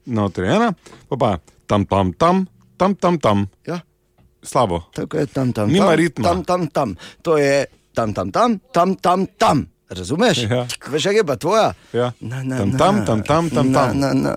[0.06, 0.74] No, tri ena,
[1.10, 1.38] pa pa
[1.68, 2.48] tam, tam, tam,
[2.82, 3.38] tam, tam, tam.
[3.64, 3.86] Ja,
[4.42, 4.82] Slabo.
[4.90, 6.24] tako je tam, tam, Nima tam, ritma.
[6.26, 6.90] tam, tam, tam.
[7.22, 9.58] To je tam, tam, tam, tam, tam, tam.
[9.92, 10.38] Razumeš?
[10.48, 10.64] Ja.
[10.88, 11.76] Veš, kaj je pa tvoja?
[11.92, 12.16] Ja.
[12.20, 12.78] Na, na, Tam, na.
[12.80, 13.90] tam, tam, tam, tam, tam.
[13.94, 14.34] na, na,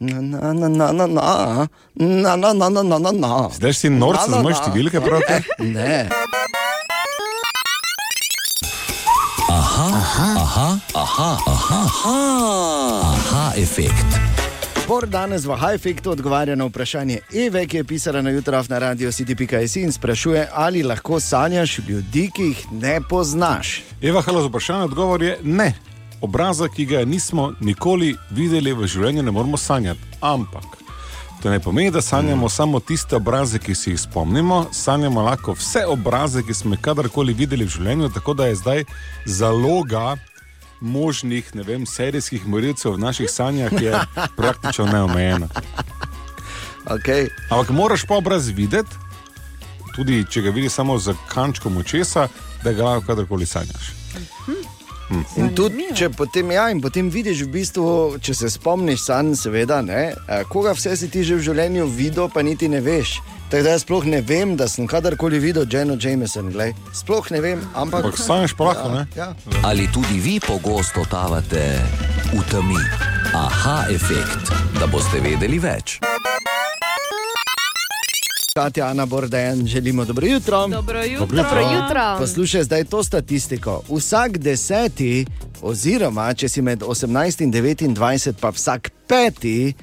[0.00, 3.32] na, na, na, na, na, na, na, na, na, na, na, na, na.
[3.52, 4.60] Zdaj si norca Na, na, z moje na.
[4.64, 5.36] številke, prav te?
[5.60, 6.08] Ne.
[13.14, 14.33] Aha, efekt.
[14.88, 18.78] Bor danes v High Effectu odgovarja na vprašanje Eve, ki je pisala na jutraf na
[18.78, 23.82] radio city.js in sprašuje, ali lahko sanjaš ljudi, ki jih ne poznaš.
[24.02, 24.84] Eva, halo za vprašanje.
[24.84, 25.72] Odgovor je ne.
[26.20, 30.00] Obraza, ki ga nismo nikoli videli v življenju, ne moremo sanjati.
[30.20, 30.76] Ampak
[31.42, 35.86] to ne pomeni, da sanjamo samo tiste obraze, ki si jih spomnimo, sanjamo lahko vse
[35.86, 38.84] obraze, ki smo jih kadarkoli videli v življenju, tako da je zdaj
[39.24, 40.16] zaloga
[40.84, 43.98] možnih, ne vem, serijskih morilcev v naših sanjah je
[44.38, 45.48] praktično neomejena.
[46.84, 47.28] Okay.
[47.50, 48.96] Ampak moraš pa obraz videti,
[49.96, 52.28] tudi če ga vidiš samo z kančkom očesa,
[52.64, 53.94] da ga lahko kadarkoli sanjaš.
[55.36, 57.86] In tudi, če potem, ja, in potem vidiš, v bistvu,
[58.24, 62.28] če se spomniš, sam, seveda, ne, eh, koga vse si ti že v življenju videl,
[62.28, 63.18] pa niti ne veš.
[63.50, 66.50] Tako da jaz sploh ne vem, da sem kadarkoli videl Jeno Jameson.
[66.50, 66.74] Glej.
[66.92, 68.04] Sploh ne vem, ampak.
[68.04, 69.06] Ampak sanjaš pa lahko, ne?
[69.16, 69.34] Ja.
[69.62, 71.62] Ali tudi vi pogosto totavate
[72.32, 72.80] v temi?
[73.34, 74.50] Aha, efekt,
[74.80, 76.00] da boste vedeli več.
[78.58, 80.66] Katja, Ana Bordejan, želimo dobro jutro.
[80.68, 81.26] Dobro jutro.
[81.26, 81.60] Dobro jutro.
[81.60, 82.16] Jutro.
[82.18, 83.82] Poslušaj zdaj to statistiko.
[83.88, 85.26] Vsak deseti,
[85.62, 89.74] oziroma če si med 18 in 29, pa vsak peti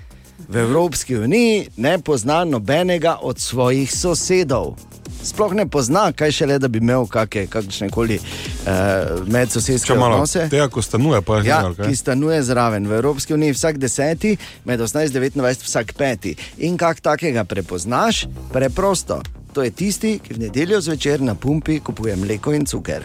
[0.48, 4.76] v Evropski uniji ne pozna nobenega od svojih sosedov.
[5.24, 10.48] Sploh ne pozna, kaj šele, da bi imel kakšne koli uh, medsosedske odnose.
[10.50, 12.88] tega, ko stanuje, pa je Ja, že ki stanuje zraven.
[12.88, 16.36] V Evropski uniji vsak deseti, med 18 in 29 vsak peti.
[16.58, 18.26] In kak takega prepoznaš?
[18.54, 19.22] Preprosto.
[19.54, 23.04] To je tisti, ki v nedeljo zvečer na pumpi kupuje mleko in cuker.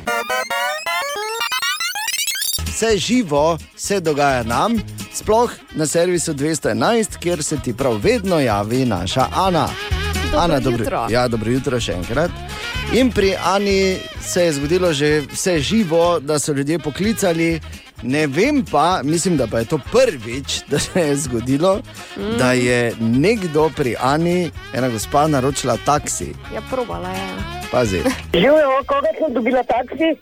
[2.67, 4.77] Vse živo se dogaja nam,
[5.13, 9.69] sploh na servisu 211, kjer se ti prav vedno javi naša Ana.
[10.33, 11.07] Dobro Ana, jutro.
[11.11, 12.31] Ja, dobro jutro še enkrat.
[12.93, 17.61] In pri Ani se je zgodilo že vse živo, da so ljudje poklicali.
[18.03, 21.81] Ne vem pa, mislim, da pa je to prvič, da se je zgodilo,
[22.17, 22.37] mm.
[22.39, 26.35] da je nekdo pri Ani, ena gospa, naročila taksi.
[26.55, 27.29] Ja, probala je.
[27.71, 28.03] Pazi.
[28.43, 30.13] Živijo, koga sem dobila taksi?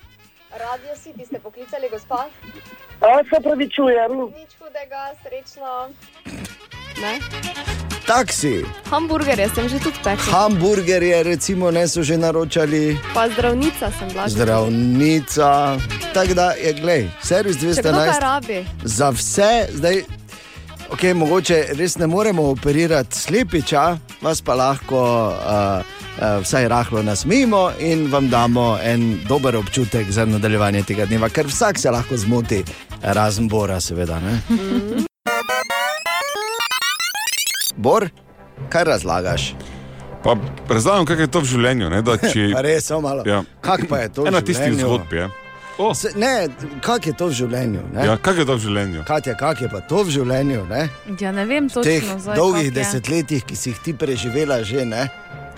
[0.55, 2.29] Radio City ste poklicali, gospa?
[3.01, 4.13] A se pravičujem.
[4.39, 5.89] Nič hudega, srečno.
[7.01, 7.19] Ne?
[8.05, 10.29] Taksi, Hamburgerje sem že tudi pekla.
[10.31, 14.29] hamburgerje, recimo, ne so že naročali, Pa zdravnica sem bila.
[14.29, 15.79] zdravnica.
[16.13, 18.59] Tako da je, glej, servis Če kdo kaj 211 rabi.
[18.85, 20.05] za vse, zdaj.
[20.87, 25.81] Okay, mogoče res ne moremo operirati slepiča, vas pa lahko uh,
[26.15, 31.47] uh, vsaj rahlo nasmejimo in vam damo en dober občutek za nadaljevanje tega dneva, ker
[31.47, 32.63] vsak se lahko zmoti,
[33.03, 34.21] razen Bora, seveda.
[37.85, 38.09] Bor,
[38.69, 39.55] kaj razlagaš?
[40.25, 40.37] Pa
[40.69, 41.91] razlagam, kaj je to v življenju.
[41.91, 43.25] Ne, da, če, res, samo malo.
[43.27, 43.43] Ja.
[43.61, 44.25] Kak pa je to?
[44.25, 44.87] v Ena tistih življenju?
[44.87, 45.27] zgodb je.
[45.77, 46.49] O, Se, ne,
[46.81, 47.81] kak je to v življenju?
[47.93, 48.05] Ne?
[48.07, 49.01] ja, kaj je to v življenju?
[49.05, 50.61] Katja, kak je pa to v življenju?
[50.71, 50.85] Ne?
[51.19, 54.61] Ja, ne vem V teh točno, zdaj, dolgih kak desetletjih, ki si jih ti preživela,
[54.63, 55.03] že ne.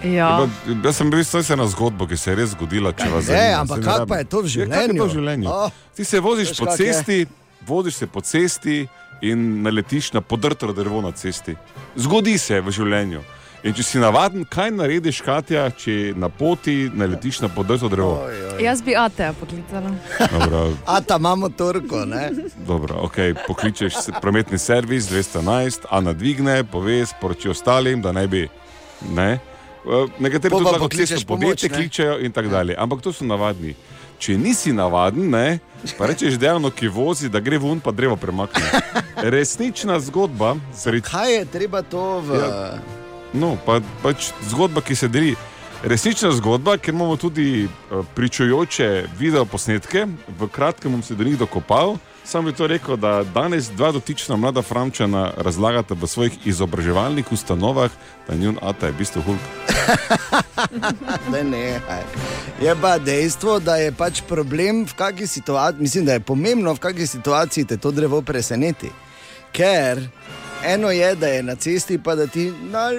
[0.02, 0.30] Ja.
[0.40, 0.48] Pa,
[0.82, 2.90] jaz sem bil samo ena zgodba, ki se je res zgodila.
[2.90, 4.08] če vas Ne, zanima, ampak saj kak rabim.
[4.08, 5.12] pa je to v Ja, kak je to v življenju?
[5.12, 5.46] življenju?
[5.48, 6.78] Oh, Ti se voziš po kak je?
[6.82, 7.18] cesti,
[7.62, 8.76] voziš se po cesti
[9.22, 11.56] in naletiš na podrto drevo na cesti.
[11.96, 13.22] Zgodi se v življenju.
[13.66, 18.20] In če si navaden, kaj narediš, Katja, če na poti naletiš na podrto drevo?
[18.26, 18.60] oj, oj.
[18.62, 19.90] Jaz bi Ateja poklicala.
[20.30, 20.60] Dobro,
[20.92, 22.30] A ta imamo torko, ne?
[22.66, 23.34] dobro okay.
[23.46, 28.48] pokličeš prometni servis 211, a nadvigne, pove, sporoči ostalim, da ne bi.
[29.10, 29.38] Ne?
[29.86, 31.76] Eh, Nekateri Pol tudi pokličeš podjetje ne?
[31.76, 32.74] kličejo in tako dalje.
[32.78, 33.74] Ampak to so navadni.
[34.18, 35.58] Če nisi navaden, ne,
[35.98, 38.64] pa rečeš dejavno, ki vozi, da gre ven, pa drevo premakne.
[39.34, 42.40] Resnična zgodba, sreč, Kaj je treba to v.
[42.40, 42.78] Ja.
[43.36, 45.34] no, pa, pač zgodba, ki se deli.
[45.84, 48.88] Resnična zgodba, ker imamo tudi eh, pričujoče
[49.20, 50.06] video posnetke,
[50.40, 51.98] v kratkem bom se do njih dokopal.
[52.26, 57.90] Sam bi to rekel, da danes dva dotična mlada Frančana razlagata v svojih izobraževalnih ustanovah,
[58.28, 59.40] da njun ata je v bistvu hulk.
[61.32, 61.80] Ne, ne.
[62.62, 66.78] Je pa dejstvo, da je pač problem v kakšni situaciji, mislim, da je pomembno, v
[66.78, 68.90] kakšni situaciji te to drevo preseneti.
[69.52, 70.02] Ker
[70.64, 72.90] eno je, da je na cesti, pa da ti na,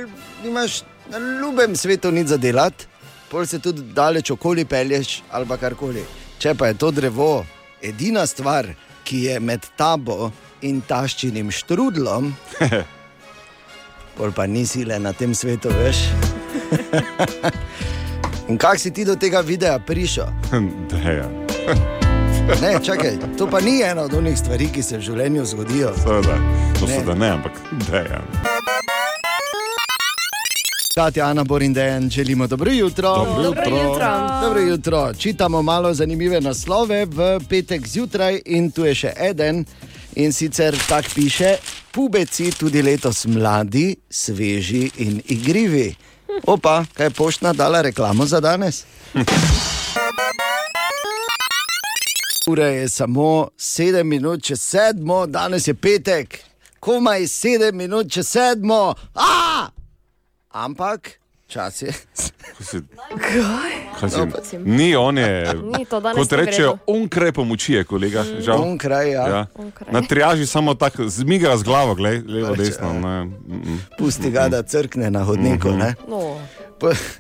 [0.46, 2.86] imaš na ljubem svetu nič za delati,
[3.30, 6.06] pol se tudi daleč okoli pelješ ali karkoli.
[6.40, 7.46] Če pa je to drevo
[7.82, 8.68] edina stvar,
[9.08, 10.32] ki je med tabo
[10.68, 12.34] in taščinim štrudlom,
[14.18, 16.02] pol pa ni sile na tem svetu, veš.
[18.48, 20.28] In kako si ti do tega videa prišel?
[20.92, 21.30] Deja,
[22.62, 25.92] Ne, čakaj, to pa ni ena od onih stvari, ki se v življenju zgodijo.
[26.00, 26.38] seveda,
[26.80, 28.22] to so da ne, ampak deja.
[30.98, 33.16] Katja, Ana, Bor in Dejan, želimo dobro jutro.
[33.16, 34.40] Dobro Dobro jutro.
[34.42, 35.14] Dobro jutro.
[35.14, 39.66] Čitamo malo zanimive naslove v petek zjutraj in tu je še eden.
[40.16, 41.56] In sicer tako piše:
[41.92, 45.96] Pubeci tudi letos mladi, sveži in igrivi.
[46.48, 48.84] Opa, kaj je poštna dala reklamo za danes?
[52.50, 56.40] Ura je samo 7 minut čez sedmo, danes je petek,
[56.80, 58.94] komaj 7 minut čez sedmo.
[59.16, 59.77] A!
[60.50, 61.12] Ampak
[61.48, 61.92] čas je.
[62.50, 62.82] Ko si-
[63.94, 64.28] Kaj si- No,
[64.66, 65.54] Ni on je.
[65.70, 66.84] Ni to Kot rečejo, redu.
[66.88, 68.24] onkraj pomoči je, kolega.
[68.40, 68.62] Žal.
[68.62, 69.28] Onkraj, ja.
[69.28, 69.42] Ja.
[69.54, 69.92] Onkraj.
[69.92, 72.94] Na triaži samo tako zmiga z glavo, glej, levo, Pač, desno.
[72.94, 73.24] Ne.
[73.24, 73.80] mm, mm.
[73.98, 75.70] Pusti ga, da crkne na hodniku.
[75.70, 75.78] Mhm.
[75.78, 75.96] ne.
[76.08, 76.40] No.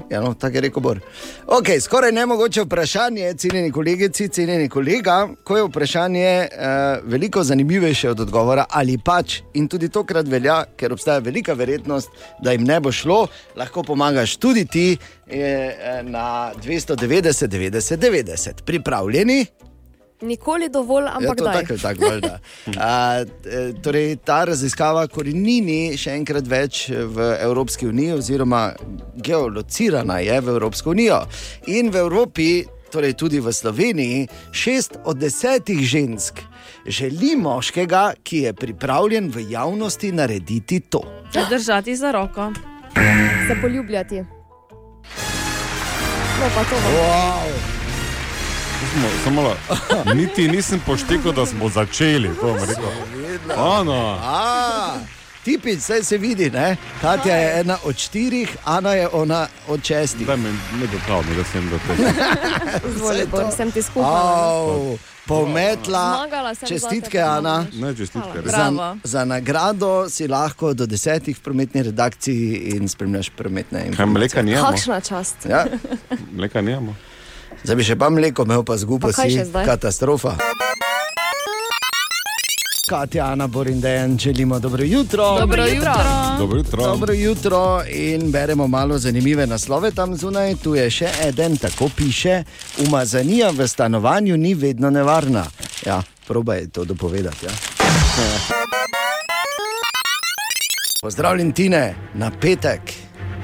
[0.10, 1.00] Ja, no, tako je rekel Bor.
[1.48, 8.20] Okay, skoraj nemogoče vprašanje, cenjeni kolegici, cenjeni kolega, ko je vprašanje uh, veliko zanimivejše od
[8.20, 9.42] odgovora, ali pač.
[9.54, 12.10] In tudi tokrat velja, ker obstaja velika verjetnost,
[12.44, 18.62] da jim ne bo šlo, lahko pomagaš tudi ti eh, na 290, 90, 90.
[18.66, 19.46] Pripravljeni?
[20.22, 21.66] Nikoli dovolj, Ja, ampak daj.
[21.82, 22.40] tako je valjda.
[22.90, 28.72] A, e, torej, ta raziskava korenini še enkrat več v Evropski uniji, oziroma
[29.16, 31.22] geolocirana je v Evropsko unijo.
[31.68, 36.42] In v Evropi, torej tudi v Sloveniji, šest od desetih žensk
[36.88, 41.04] želi moškega, ki je pripravljen v javnosti narediti to.
[41.50, 42.54] Držati za roko.
[43.48, 44.26] Se poljubljati.
[46.38, 46.90] No, pa to bo.
[46.90, 47.77] Wow.
[48.86, 49.56] Samo, samo malo.
[50.16, 52.30] Niti nisem poštekal, da smo začeli.
[53.58, 54.20] Ano,
[55.44, 56.76] tipič, vse se vidi, ne?
[57.02, 60.28] Katja je ena od štirih, Ana je ona od šestih.
[60.28, 62.12] daj mi nekaj pravno, da sem do tega.
[62.90, 63.32] Izvoli, Saj to.
[63.32, 64.12] Bor, sem ti skupaj.
[64.12, 66.28] Au, Pometla,
[66.68, 67.66] čestitke, zate, Ana.
[67.74, 68.42] Ne, čestitke.
[68.46, 74.14] Za, za nagrado si lahko do desetih v prometni redakciji in spremljaš prometne Kaj informacije.
[74.14, 74.70] mleka nijamo?
[74.70, 75.36] Kakšna čast.
[75.50, 75.66] Ja,
[76.32, 76.96] Mleka nijamo.
[77.64, 79.40] Zdaj bi še pa mleko imel, pa zgubo si.
[79.66, 80.38] Katastrofa.
[82.90, 85.40] Katja, Ana, Borindejan, želimo dobro jutro.
[85.40, 85.94] Dobro jutro.
[86.40, 86.84] Dobro jutro.
[86.84, 90.56] Dobro jutro in beremo malo zanimive naslove tam zunaj.
[90.64, 92.44] Tu je še eden, tako piše:
[92.88, 95.46] Umazanija v stanovanju ni vedno nevarna.
[95.86, 97.46] Ja, probaj to dopovedati.
[97.46, 97.52] Ja.
[101.02, 102.82] Pozdravljen, Tine, na petek.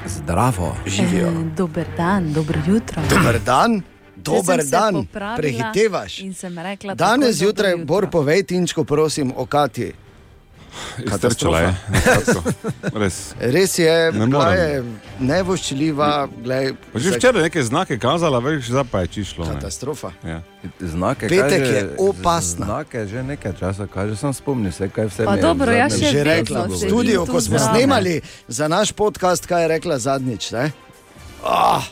[0.06, 0.76] Zdravo.
[0.86, 1.28] Živijo.
[1.28, 3.02] Eh, Dober dan, dobro jutro.
[3.10, 3.82] Dober dan,
[4.24, 5.04] dober dan,
[5.36, 6.18] prehitevaš.
[6.24, 9.92] In sem rekla, Danes zjutraj, Bor, povej, Tinčko, prosim, o Kati.
[10.98, 11.70] Iztrčala je.
[12.94, 13.34] Res.
[13.38, 14.82] Res je, Ne bila je
[15.20, 19.46] nevoščljiva, glej, Pa Že včeraj neke znake kazala, veš, zdaj pa je čišlo.
[19.46, 19.54] ne.
[19.54, 20.10] katastrofa.
[20.26, 20.42] Ja.
[20.80, 22.66] Znake Petek kaže, je opasna.
[22.66, 26.22] Znake že nekaj časa kaže, sem spomnil se, kaj vse je dobro, zadnjem še Že
[26.24, 30.50] rekla, v studiu, tu ko smo snemali za naš podcast, kaj je rekla zadnjič.
[30.50, 30.72] Ne?
[31.44, 31.86] Ah,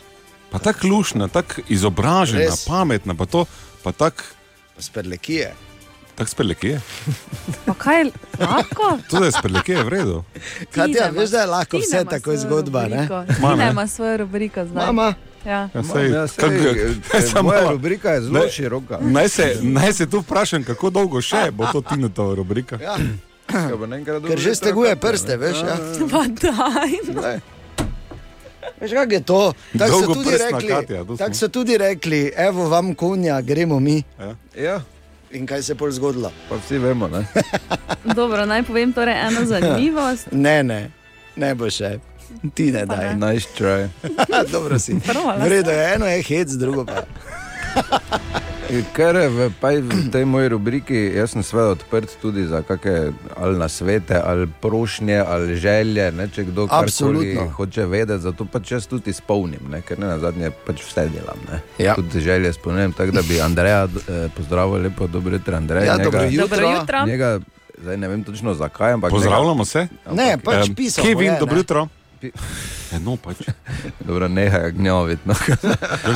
[0.53, 2.65] Pa tako lušna, tako izobražena, Res.
[2.65, 3.45] pametna, pa to,
[3.83, 4.23] pa tako
[4.79, 5.55] Sperlekije.
[6.15, 6.81] tak spelekije.
[7.65, 8.05] Pa kaj,
[8.39, 8.99] lahko?
[9.11, 10.25] Tudi spelekije je v redu.
[10.71, 12.83] Katja, veš, da je lahko vse ima tako zgodba.
[12.83, 12.97] Ne?
[12.99, 13.15] rubriko.
[13.41, 13.71] Ma, Tina ne.
[13.71, 14.87] ima svojo rubriko zdaj.
[14.87, 15.69] Mama, Ja.
[15.69, 18.51] Ja, sej, Ja, sej, kak- Samo moja rubrika je zelo Ne.
[18.51, 18.99] široka.
[19.01, 22.79] Naj se, naj se tu vprašam, kako dolgo še bo to Tinetova rubrika.
[22.79, 22.95] ja,
[24.23, 25.57] ker že steguje prste, veš.
[25.59, 25.77] Ja.
[26.07, 26.91] Pa daj.
[27.09, 27.23] no.
[28.81, 29.53] Veš, kako je to?
[29.79, 34.03] Tako so, tudi rekli, Katja, tak so tudi rekli, evo vam konja, gremo mi.
[34.57, 34.81] Ja,
[35.33, 36.33] In kaj se je pol zgodilo?
[36.49, 37.09] pa vsi vemo.
[37.09, 37.25] Ne?
[38.17, 40.27] Dobro, naj povem torej eno zanimivost.
[40.33, 40.91] Ne, ne,
[41.37, 41.99] ne bo še.
[42.55, 43.15] Ti ne Pa daj.
[43.17, 43.89] Nice try.
[44.53, 45.01] Dobro si.
[45.01, 47.05] Provala V redu je, eno je hec, drugo pa.
[48.73, 53.59] Ker v, pa v tej moji rubriki jaz sem seveda odprt tudi za kakšne ali
[53.61, 56.09] nasvete, ali prošnje, ali želje.
[56.17, 60.19] Ne, če kdo karkoli hoče vedeti, zato pač jaz tudi izpolnim, ne, ker ne na
[60.19, 61.39] zadnje pač vse delam.
[61.53, 61.61] Ne.
[61.85, 61.95] Ja.
[61.95, 65.87] Tudi želje izpolnjujem, tako da bi Andreja eh, pozdravil, lepo, dobro jutro, Andrej.
[65.87, 66.49] Ja, dobro jutro.
[66.49, 67.07] Dobro jutro.
[67.07, 67.39] Njega,
[67.79, 69.89] zdaj ne vem točno zakaj, ampak Pozdravljamo se.
[70.13, 71.05] Ne, pač Em, pisal.
[71.05, 72.02] Kevin, je, dobro ne.
[72.23, 72.31] Pi-
[72.93, 73.37] E, no, pač,
[74.07, 75.23] dobro, nehaj gnjaviti.
[75.27, 75.35] No.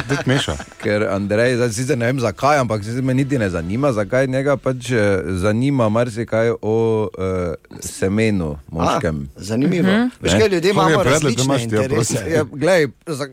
[0.09, 0.55] da meša.
[0.83, 4.57] Ker Andrej, zdaj sicer ne vem zakaj, ampak sicer me niti ne zanima, zakaj njega
[4.57, 5.01] pač eh,
[5.37, 6.77] zanima marsikaj o
[7.09, 9.25] uh, semenu moškem.
[9.27, 9.89] A, zanimivo.
[9.89, 10.09] Mhm.
[10.21, 12.15] Veš, kaj ljudje imamo predlog, da različne imaš ti, ja, interese.
[12.15, 12.33] prosim?
[12.33, 13.29] Ja, glej, za,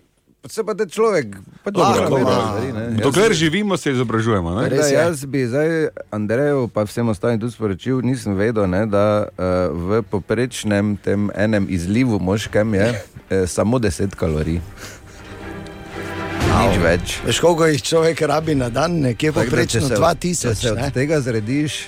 [0.46, 2.80] se pa te človek Lahko, dobro vede stvari, ne.
[2.82, 4.52] Jaz- Dokler živimo, se izobražujemo.
[4.54, 4.70] ne?
[4.70, 5.70] Da, jaz bi zdaj
[6.12, 11.68] Andreju, pa vsem ostalim tudi sporočil, nisem vedel, ne, da uh, v poprečnem tem enem
[11.70, 12.88] izlivu moškem je
[13.30, 14.60] eh, samo 10 kalorij.
[16.54, 17.18] Nič več.
[17.24, 20.42] Veš, koliko jih človek rabi na dan, nekje da, poprečno se od- 2000.
[20.42, 21.88] Če se od tega zrediš,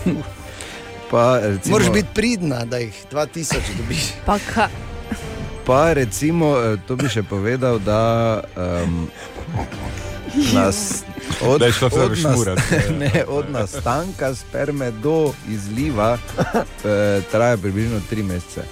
[1.10, 4.02] pa recimo, Moraš biti pridna, da jih 2000 dobiš.
[4.24, 4.68] Pa ka,
[5.66, 9.08] Pa recimo, eh, to bi še povedal, da um,
[10.54, 11.02] nas
[11.42, 12.58] od, Da od, v šmurat.
[13.02, 18.62] ne, od nastanka sperme do izliva eh, traja približno 3 mesece,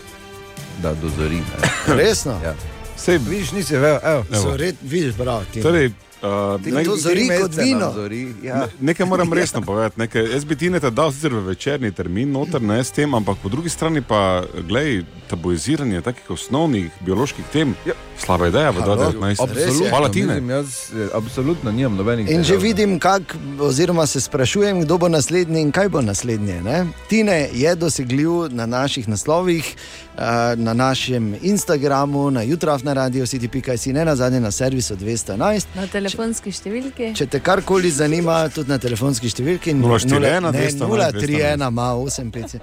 [0.82, 1.42] da dozori.
[1.42, 1.94] ne.
[1.96, 2.38] Resno?
[2.44, 2.54] Ja.
[2.96, 4.24] Sej, Viš, nisi vedel, evo.
[4.30, 4.42] Evo.
[4.42, 5.42] So red, vidiš, prav.
[5.52, 5.62] Ti.
[5.62, 5.90] torej,
[6.24, 7.92] uh, Ti naj- to zori kot vino.
[7.94, 8.56] Zori, ja.
[8.58, 10.00] Ne- Nekaj moram resno povedati.
[10.00, 10.32] Nekaj.
[10.32, 13.48] Jaz bi ti nekaj dal sicer v večerni termin, noter ne s tem, ampak po
[13.48, 17.74] drugi strani pa, glej, tabuiziranje takih osnovnih bioloških tem.
[17.86, 17.92] Ja.
[18.18, 19.10] Slaba ideja v Halo?
[19.12, 19.42] 2019.
[19.42, 19.88] Absolutno.
[19.90, 20.22] Hvala ti.
[20.22, 25.08] Mislim, jaz eh, absolutno nimam nobenih In že vidim, kak, oziroma se sprašujem, kdo bo
[25.08, 26.62] naslednji in kaj bo naslednje.
[26.62, 26.86] Ne?
[27.08, 29.74] Tine je dosegljiv na naših naslovih,
[30.18, 30.20] eh,
[30.56, 35.66] na našem Instagramu, na jutraf na radio city.si, ne na zadnje na servisu 211.
[35.74, 37.10] na telefonski številki.
[37.18, 42.62] Če te karkoli zanima, tudi na telefonski številki 041 ne, 200, 031, ima 85.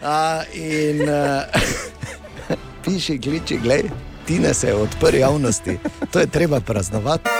[0.00, 1.48] Uh, in uh,
[2.84, 3.92] piši, kliči, gledaj,
[4.30, 5.72] Tine se je odprl javnosti,
[6.12, 7.32] to je treba praznovati.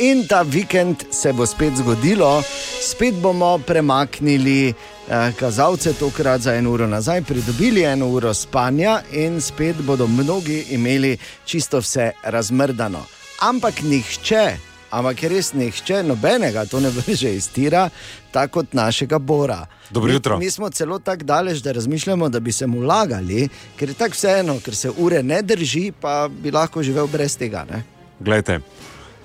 [0.00, 2.42] In ta vikend se bo spet zgodilo,
[2.82, 9.40] spet bomo premaknili eh, kazalce, tokrat za eno uro nazaj, pridobili eno uro spanja in
[9.40, 13.00] spet bodo mnogi imeli čisto vse razmrdano.
[13.40, 14.56] Ampak nihče,
[14.90, 17.88] ampak res nihče, nobenega to ne vrže iz tira,
[18.30, 19.66] tako kot našega Bora.
[19.90, 20.38] Dobro jutro.
[20.38, 23.94] Mi, mi smo celo tako daleč, da razmišljamo, da bi se mu lagali, ker je
[23.94, 27.64] tako vseeno, ker se ure ne drži, pa bi lahko živel brez tega.
[27.70, 27.82] Ne?
[28.20, 28.60] Glejte,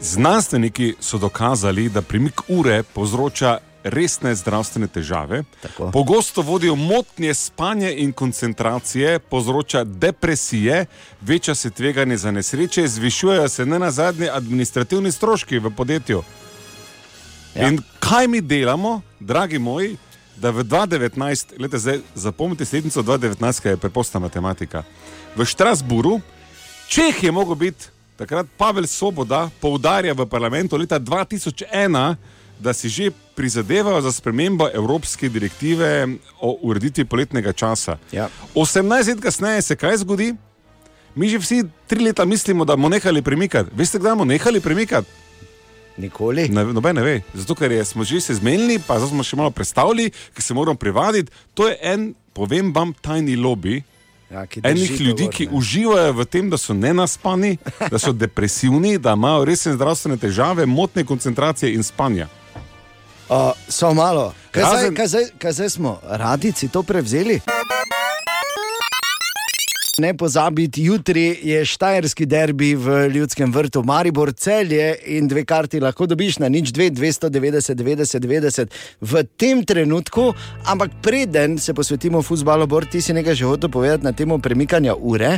[0.03, 5.91] znanstveniki so dokazali, da premik ure povzroča resne zdravstvene težave, Tako.
[5.91, 10.85] pogosto vodijo motnje spanja in koncentracije, povzroča depresije,
[11.21, 16.23] veča se tveganje za nesreče, zvišujejo se ne na zadnje administrativni stroški v podjetju.
[17.55, 17.67] Ja.
[17.67, 19.97] In kaj mi delamo, dragi moji,
[20.35, 24.83] da v 2019, gledajte, zdaj zapomnite sedmico 2019, ki je preprosta matematika.
[25.35, 26.21] V Štrasburu,
[26.87, 27.85] Čeh je mogel biti
[28.17, 32.15] takrat Pavel Svoboda poudarja v parlamentu leta 2001,
[32.59, 36.07] da si že prizadevajo za spremembo evropske direktive
[36.41, 37.97] o ureditvi poletnega časa.
[38.11, 38.29] Ja.
[38.55, 40.33] 18 let kasneje se kaj zgodi?
[41.15, 43.69] Mi že vsi tri leta mislimo, da bomo nehali premikati.
[43.75, 45.09] Veste, kdaj bomo nehali premikati?
[45.97, 46.49] Nikoli.
[46.49, 47.21] Ne, noben ne ve.
[47.33, 50.53] Zato, ker je, smo že se zmenili, pa zdaj smo še malo predstavili, ker se
[50.53, 51.31] moramo privaditi.
[51.53, 53.83] To je en, povem vam, tajni lobby.
[54.33, 59.13] Ja, Enih ljudi, govor, ki uživajo v tem, da so nenaspani, da so depresivni, da
[59.13, 62.27] imajo resne zdravstvene težave, motne koncentracije in spanja.
[63.29, 63.35] Uh,
[63.67, 64.33] Samo malo.
[64.51, 67.39] Kaj, zdaj, Razen- kaj, zdaj, kaj zdaj smo, radici to prevzeli?
[69.97, 76.07] Ne pozabiti, jutri je štajerski derbi v Ljudskem vrtu Maribor celje in dve karti lahko
[76.09, 80.33] dobiš na nič 2, 290, 90, 90 v tem trenutku.
[80.65, 84.95] Ampak preden se posvetimo futbalu, Bor, ti si nekaj že hotel povedati na temo premikanja
[84.97, 85.37] ure.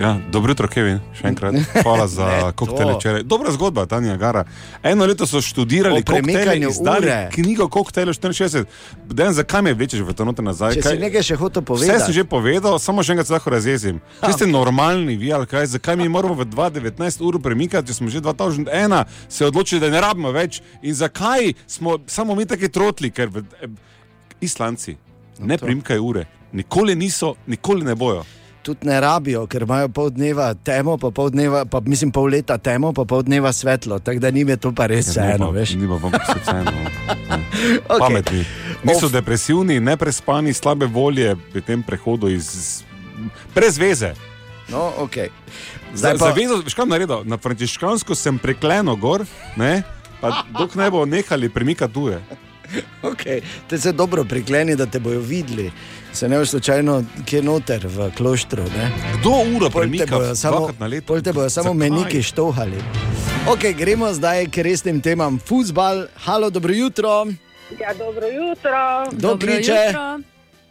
[0.00, 1.54] Ja, dobro jutro, Kevin, še enkrat.
[1.82, 2.98] Hvala za Ne, koktejle to.
[2.98, 3.22] včeraj.
[3.28, 4.46] Dobra zgodba, Tanja Gara.
[4.82, 7.28] Eno leto so študirali koktejle, izdali ure.
[7.34, 8.64] knjigo Koktejle 64.
[9.12, 10.78] Den, zakaj me vlečeš v to noter nazaj?
[10.78, 11.92] Če si nekaj še hotel povedati.
[11.92, 14.00] Vse sem že povedal, samo še enkrat se lahko razjezim.
[14.24, 18.08] Če ste normalni, vi ali kaj, zakaj mi moramo v 2019 ur premikati, če smo
[18.08, 23.12] že 2001 se odločili, da ne rabimo več in zakaj smo samo mi taki trotli,
[23.12, 23.68] ker v, eh,
[24.40, 24.96] Islanci
[25.44, 25.68] ne to.
[25.68, 26.24] primkajo ure,
[26.56, 28.24] nikoli niso, nikoli ne bojo.
[28.62, 32.58] Tudi ne rabijo, ker imajo pol dneva temo, pa pol dneva, pa mislim pol leta
[32.58, 33.98] temo, pa pol dneva svetlo.
[33.98, 35.74] Tako da ni me to pa res vseeno, veš.
[35.74, 36.72] Nima vam vseeno.
[37.60, 37.98] Okay.
[37.98, 38.44] Pametni.
[38.84, 42.82] Niso Of- depresivni, neprespani, slabe volje pri tem prehodu iz.
[43.54, 44.14] brez veze.
[44.68, 45.28] No, okay.
[45.94, 47.24] Zdaj pa- veš kaj bom naredil?
[47.24, 49.82] Na frančiškansko sem prekleno gor, ne?
[50.20, 52.20] pa dok ne bo nehali premikati ure.
[53.02, 53.40] Okay.
[53.68, 55.72] Te se dobro prikleni, da te bojo videli.
[56.12, 58.62] Se ne boš slučajno kje noter v kloštru.
[58.62, 58.90] Ne?
[59.20, 61.06] Kdo uro Pol te premika bojo samo, dvakrat na leto?
[61.06, 62.82] pol te bojo samo meniki štohali.
[63.48, 65.38] Okay, gremo zdaj k resnim temam.
[65.38, 67.26] Futbal, halo, dobro jutro.
[67.80, 69.06] Ja, dobro jutro.
[69.12, 69.94] Kdo kliče?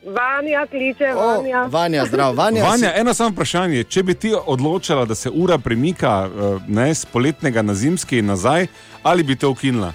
[0.05, 1.63] Vanja kliče, O, Vanja.
[1.63, 2.35] Vanja, zdrav.
[2.35, 3.83] Vanja, Vanja, eno samo vprašanje.
[3.83, 8.25] Če bi ti odločila, da se ura premika eh, ne, z poletnega na zimski in
[8.25, 8.67] nazaj,
[9.03, 9.93] ali bi te ukinila?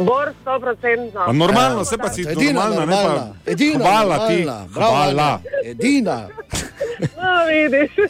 [0.00, 1.12] Bor 100%.
[1.26, 3.34] Pa normalno, se pa si edina normalna, ne pa- normalna.
[3.46, 4.66] Edina Hvala ti, normalna.
[4.74, 5.40] Bravo, hvala.
[5.64, 6.28] Edina.
[7.00, 7.30] No.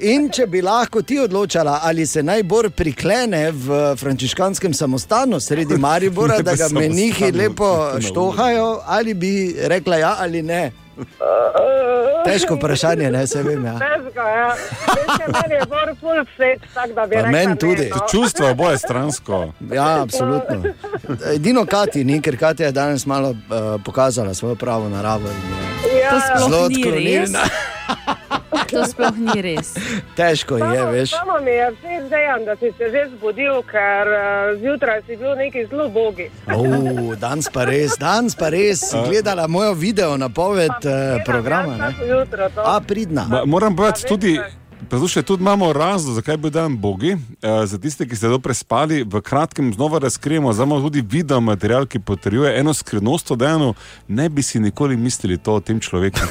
[0.00, 6.40] In če bi lahko ti odločala, ali se najbolj priklene v frančiškanskem samostanu sredi Maribora,
[6.42, 7.68] da ga menihi lepo
[8.00, 10.72] štohajo, ali bi rekla ja ali ne.
[12.24, 13.64] Težko vprašanje, ne se vem.
[13.64, 13.72] Ja.
[13.72, 14.54] Težko, ja.
[15.26, 17.90] Meni je Bor full set, tako da bi rekla meni ne, tudi.
[17.90, 18.06] no.
[18.10, 19.52] Čustvo je oboje stransko.
[19.72, 20.62] Ja, absolutno.
[21.34, 23.36] Edino Kati ni, ker Katja je danes malo uh,
[23.84, 25.28] pokazala svojo pravo naravo.
[25.28, 25.70] In,
[26.02, 27.40] Ja, To je sploh zelo odklonilna.
[28.70, 29.74] To sploh ni res.
[30.18, 31.10] Težko je, Samo, veš.
[31.10, 34.22] samo mi je vse zdejan, da si se že zbudil, ker uh,
[34.60, 36.30] zjutraj si bil neki zelo bogi.
[36.60, 38.80] Oh, danes pa res, danes pa res.
[38.80, 41.92] Si gledala mojo video napoved uh, programa.
[42.00, 42.60] Jutro to.
[42.60, 43.26] A, pridna.
[43.28, 44.38] Ma, moram povedati tudi.
[44.88, 47.12] Poslušaj, tudi imamo razlog, zakaj bi dan bogi.
[47.12, 51.86] E, za tiste, ki ste to prespali, v kratkem znova razkrijemo, imamo tudi video material,
[51.86, 53.74] ki potrjuje eno skrivnost o Dejanu.
[54.08, 56.20] Ne bi si nikoli mislili to o tem človeku.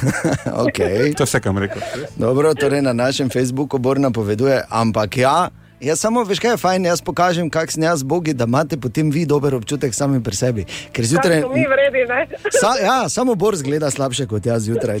[0.70, 1.14] Okay.
[1.16, 1.82] To je vse, kar sem rekel.
[2.16, 5.48] Dobro, torej na našem Facebooku Bor napoveduje, ampak ja.
[5.80, 9.10] Jaz samo, veš kaj je fajn, jaz pokažem, kak sem jaz bogi, da imate potem
[9.10, 10.64] vi dober občutek sami pri sebi.
[10.92, 11.40] Ker zjutraj.
[11.40, 12.04] Vredi?
[12.60, 15.00] Sa, ja, samo Bor zgleda slabše kot jaz zjutraj.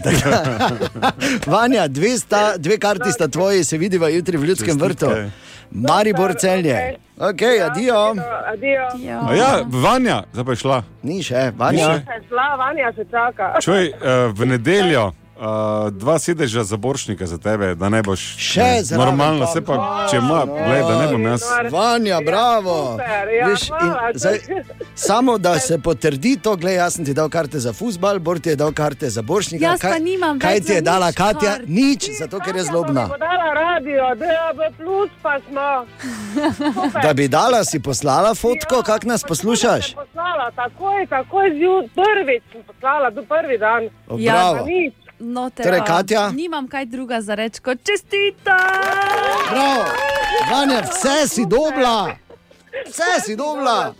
[1.52, 5.12] Vanja, dve, sta, dve karti sta tvoji, se vidiva jutri v ljudskem vrtu.
[5.70, 6.96] Maribor celje.
[7.18, 8.14] Ok, adijo.
[8.52, 8.88] Adijo.
[9.28, 10.82] A ja, Vanja, zdaj pa je šla.
[11.02, 11.92] Ni še, Ni Vanja.
[11.92, 12.04] še.
[12.08, 13.52] Se šla, Vanja se čaka.
[13.60, 15.10] Čuj, uh, v nedeljo.
[15.40, 19.52] Uh, dva sedeža za boršnika za tebe, da ne boš Še zraven normalno, pa.
[19.52, 19.76] se pa
[20.10, 21.46] če ima, gled, da ne bom jaz.
[21.72, 22.74] Vanja, bravo.
[22.92, 24.38] Super, ja, Veš, in zdaj,
[24.94, 28.52] samo da se potrdi to, gledaj, jaz sem ti dal karte za futbal, Bor ti
[28.52, 29.64] je dal karte za boršnika.
[29.64, 31.56] Jaz pa nimam kaj ti je dala nič Katja?
[31.56, 31.68] kart.
[31.68, 33.08] Nič, zato ker je zlobna.
[33.16, 35.86] Dala radio, DAB plus pa smo.
[37.02, 39.94] Da bi dala, si poslala fotko, kak nas poslušaš?
[39.96, 43.88] Poslala, takoj, takoj zjutraj, prvič sem poslala, do prvi dan.
[44.08, 44.58] O, bravo.
[44.58, 44.94] Pa nič.
[45.20, 46.30] No, te, Torej, Katja?
[46.30, 48.56] Nimam kaj druga za reči kot čestita.
[49.50, 49.84] Bravo,
[50.50, 52.16] Vanja, vse si dobla.
[52.86, 53.92] Vse si dobla.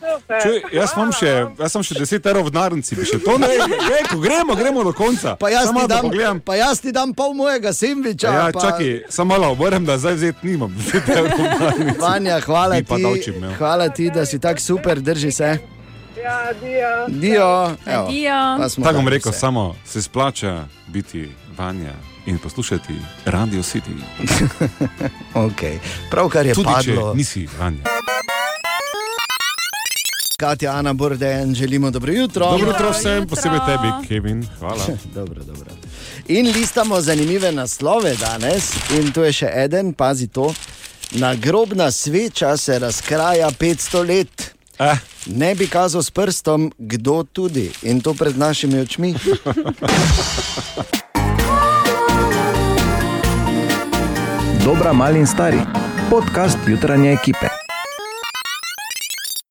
[0.43, 3.51] Čuj, jaz imam še, jaz sem še 10 evrov v denarnici, bi še to ne
[3.51, 5.35] rekel, gremo, gremo do konca.
[5.37, 6.41] Pa jaz, Samo ti da dam, pogledam.
[6.41, 8.31] pa jaz ti dam pol mojega sendviča.
[8.33, 8.61] Ja, pa...
[8.61, 10.73] čakaj, samo malo, moram da zdaj vzeti nimam.
[10.73, 11.99] 10 evrov v denarnici.
[12.01, 13.53] Vanja, hvala ti, davčim imel.
[13.59, 15.51] hvala ti, da si tako super, drži se.
[16.23, 17.07] Ja.
[17.09, 17.77] Dio.
[17.87, 18.57] Evo, Adijo.
[18.59, 19.39] pa smo Tako bom rekel, vse.
[19.39, 21.93] samo se splača biti vanja
[22.27, 22.95] in poslušati
[23.25, 23.97] Radio City.
[25.35, 25.79] Okay.
[26.11, 27.15] Pravkar je Tudi padlo.
[27.15, 27.79] nisi vanje.
[30.39, 32.47] Katja, Ana Borden, želimo dobro jutro.
[32.47, 34.47] Dobro jutro vsem, posebej tebi, Kevin.
[34.59, 34.85] Hvala.
[35.15, 35.71] dobro, dobro.
[36.27, 40.55] In listamo zanimive naslove danes, in tu je še en, pazi to.
[41.11, 44.55] Nagrobna sveča se razkraja 500 let.
[44.81, 44.97] Eh.
[45.27, 49.15] Ne bi kazal s prstom, kdo tudi in to pred našimi očmi.
[54.65, 55.61] Dobra, mali in stari,
[56.11, 57.70] podcast jutranje ekipe.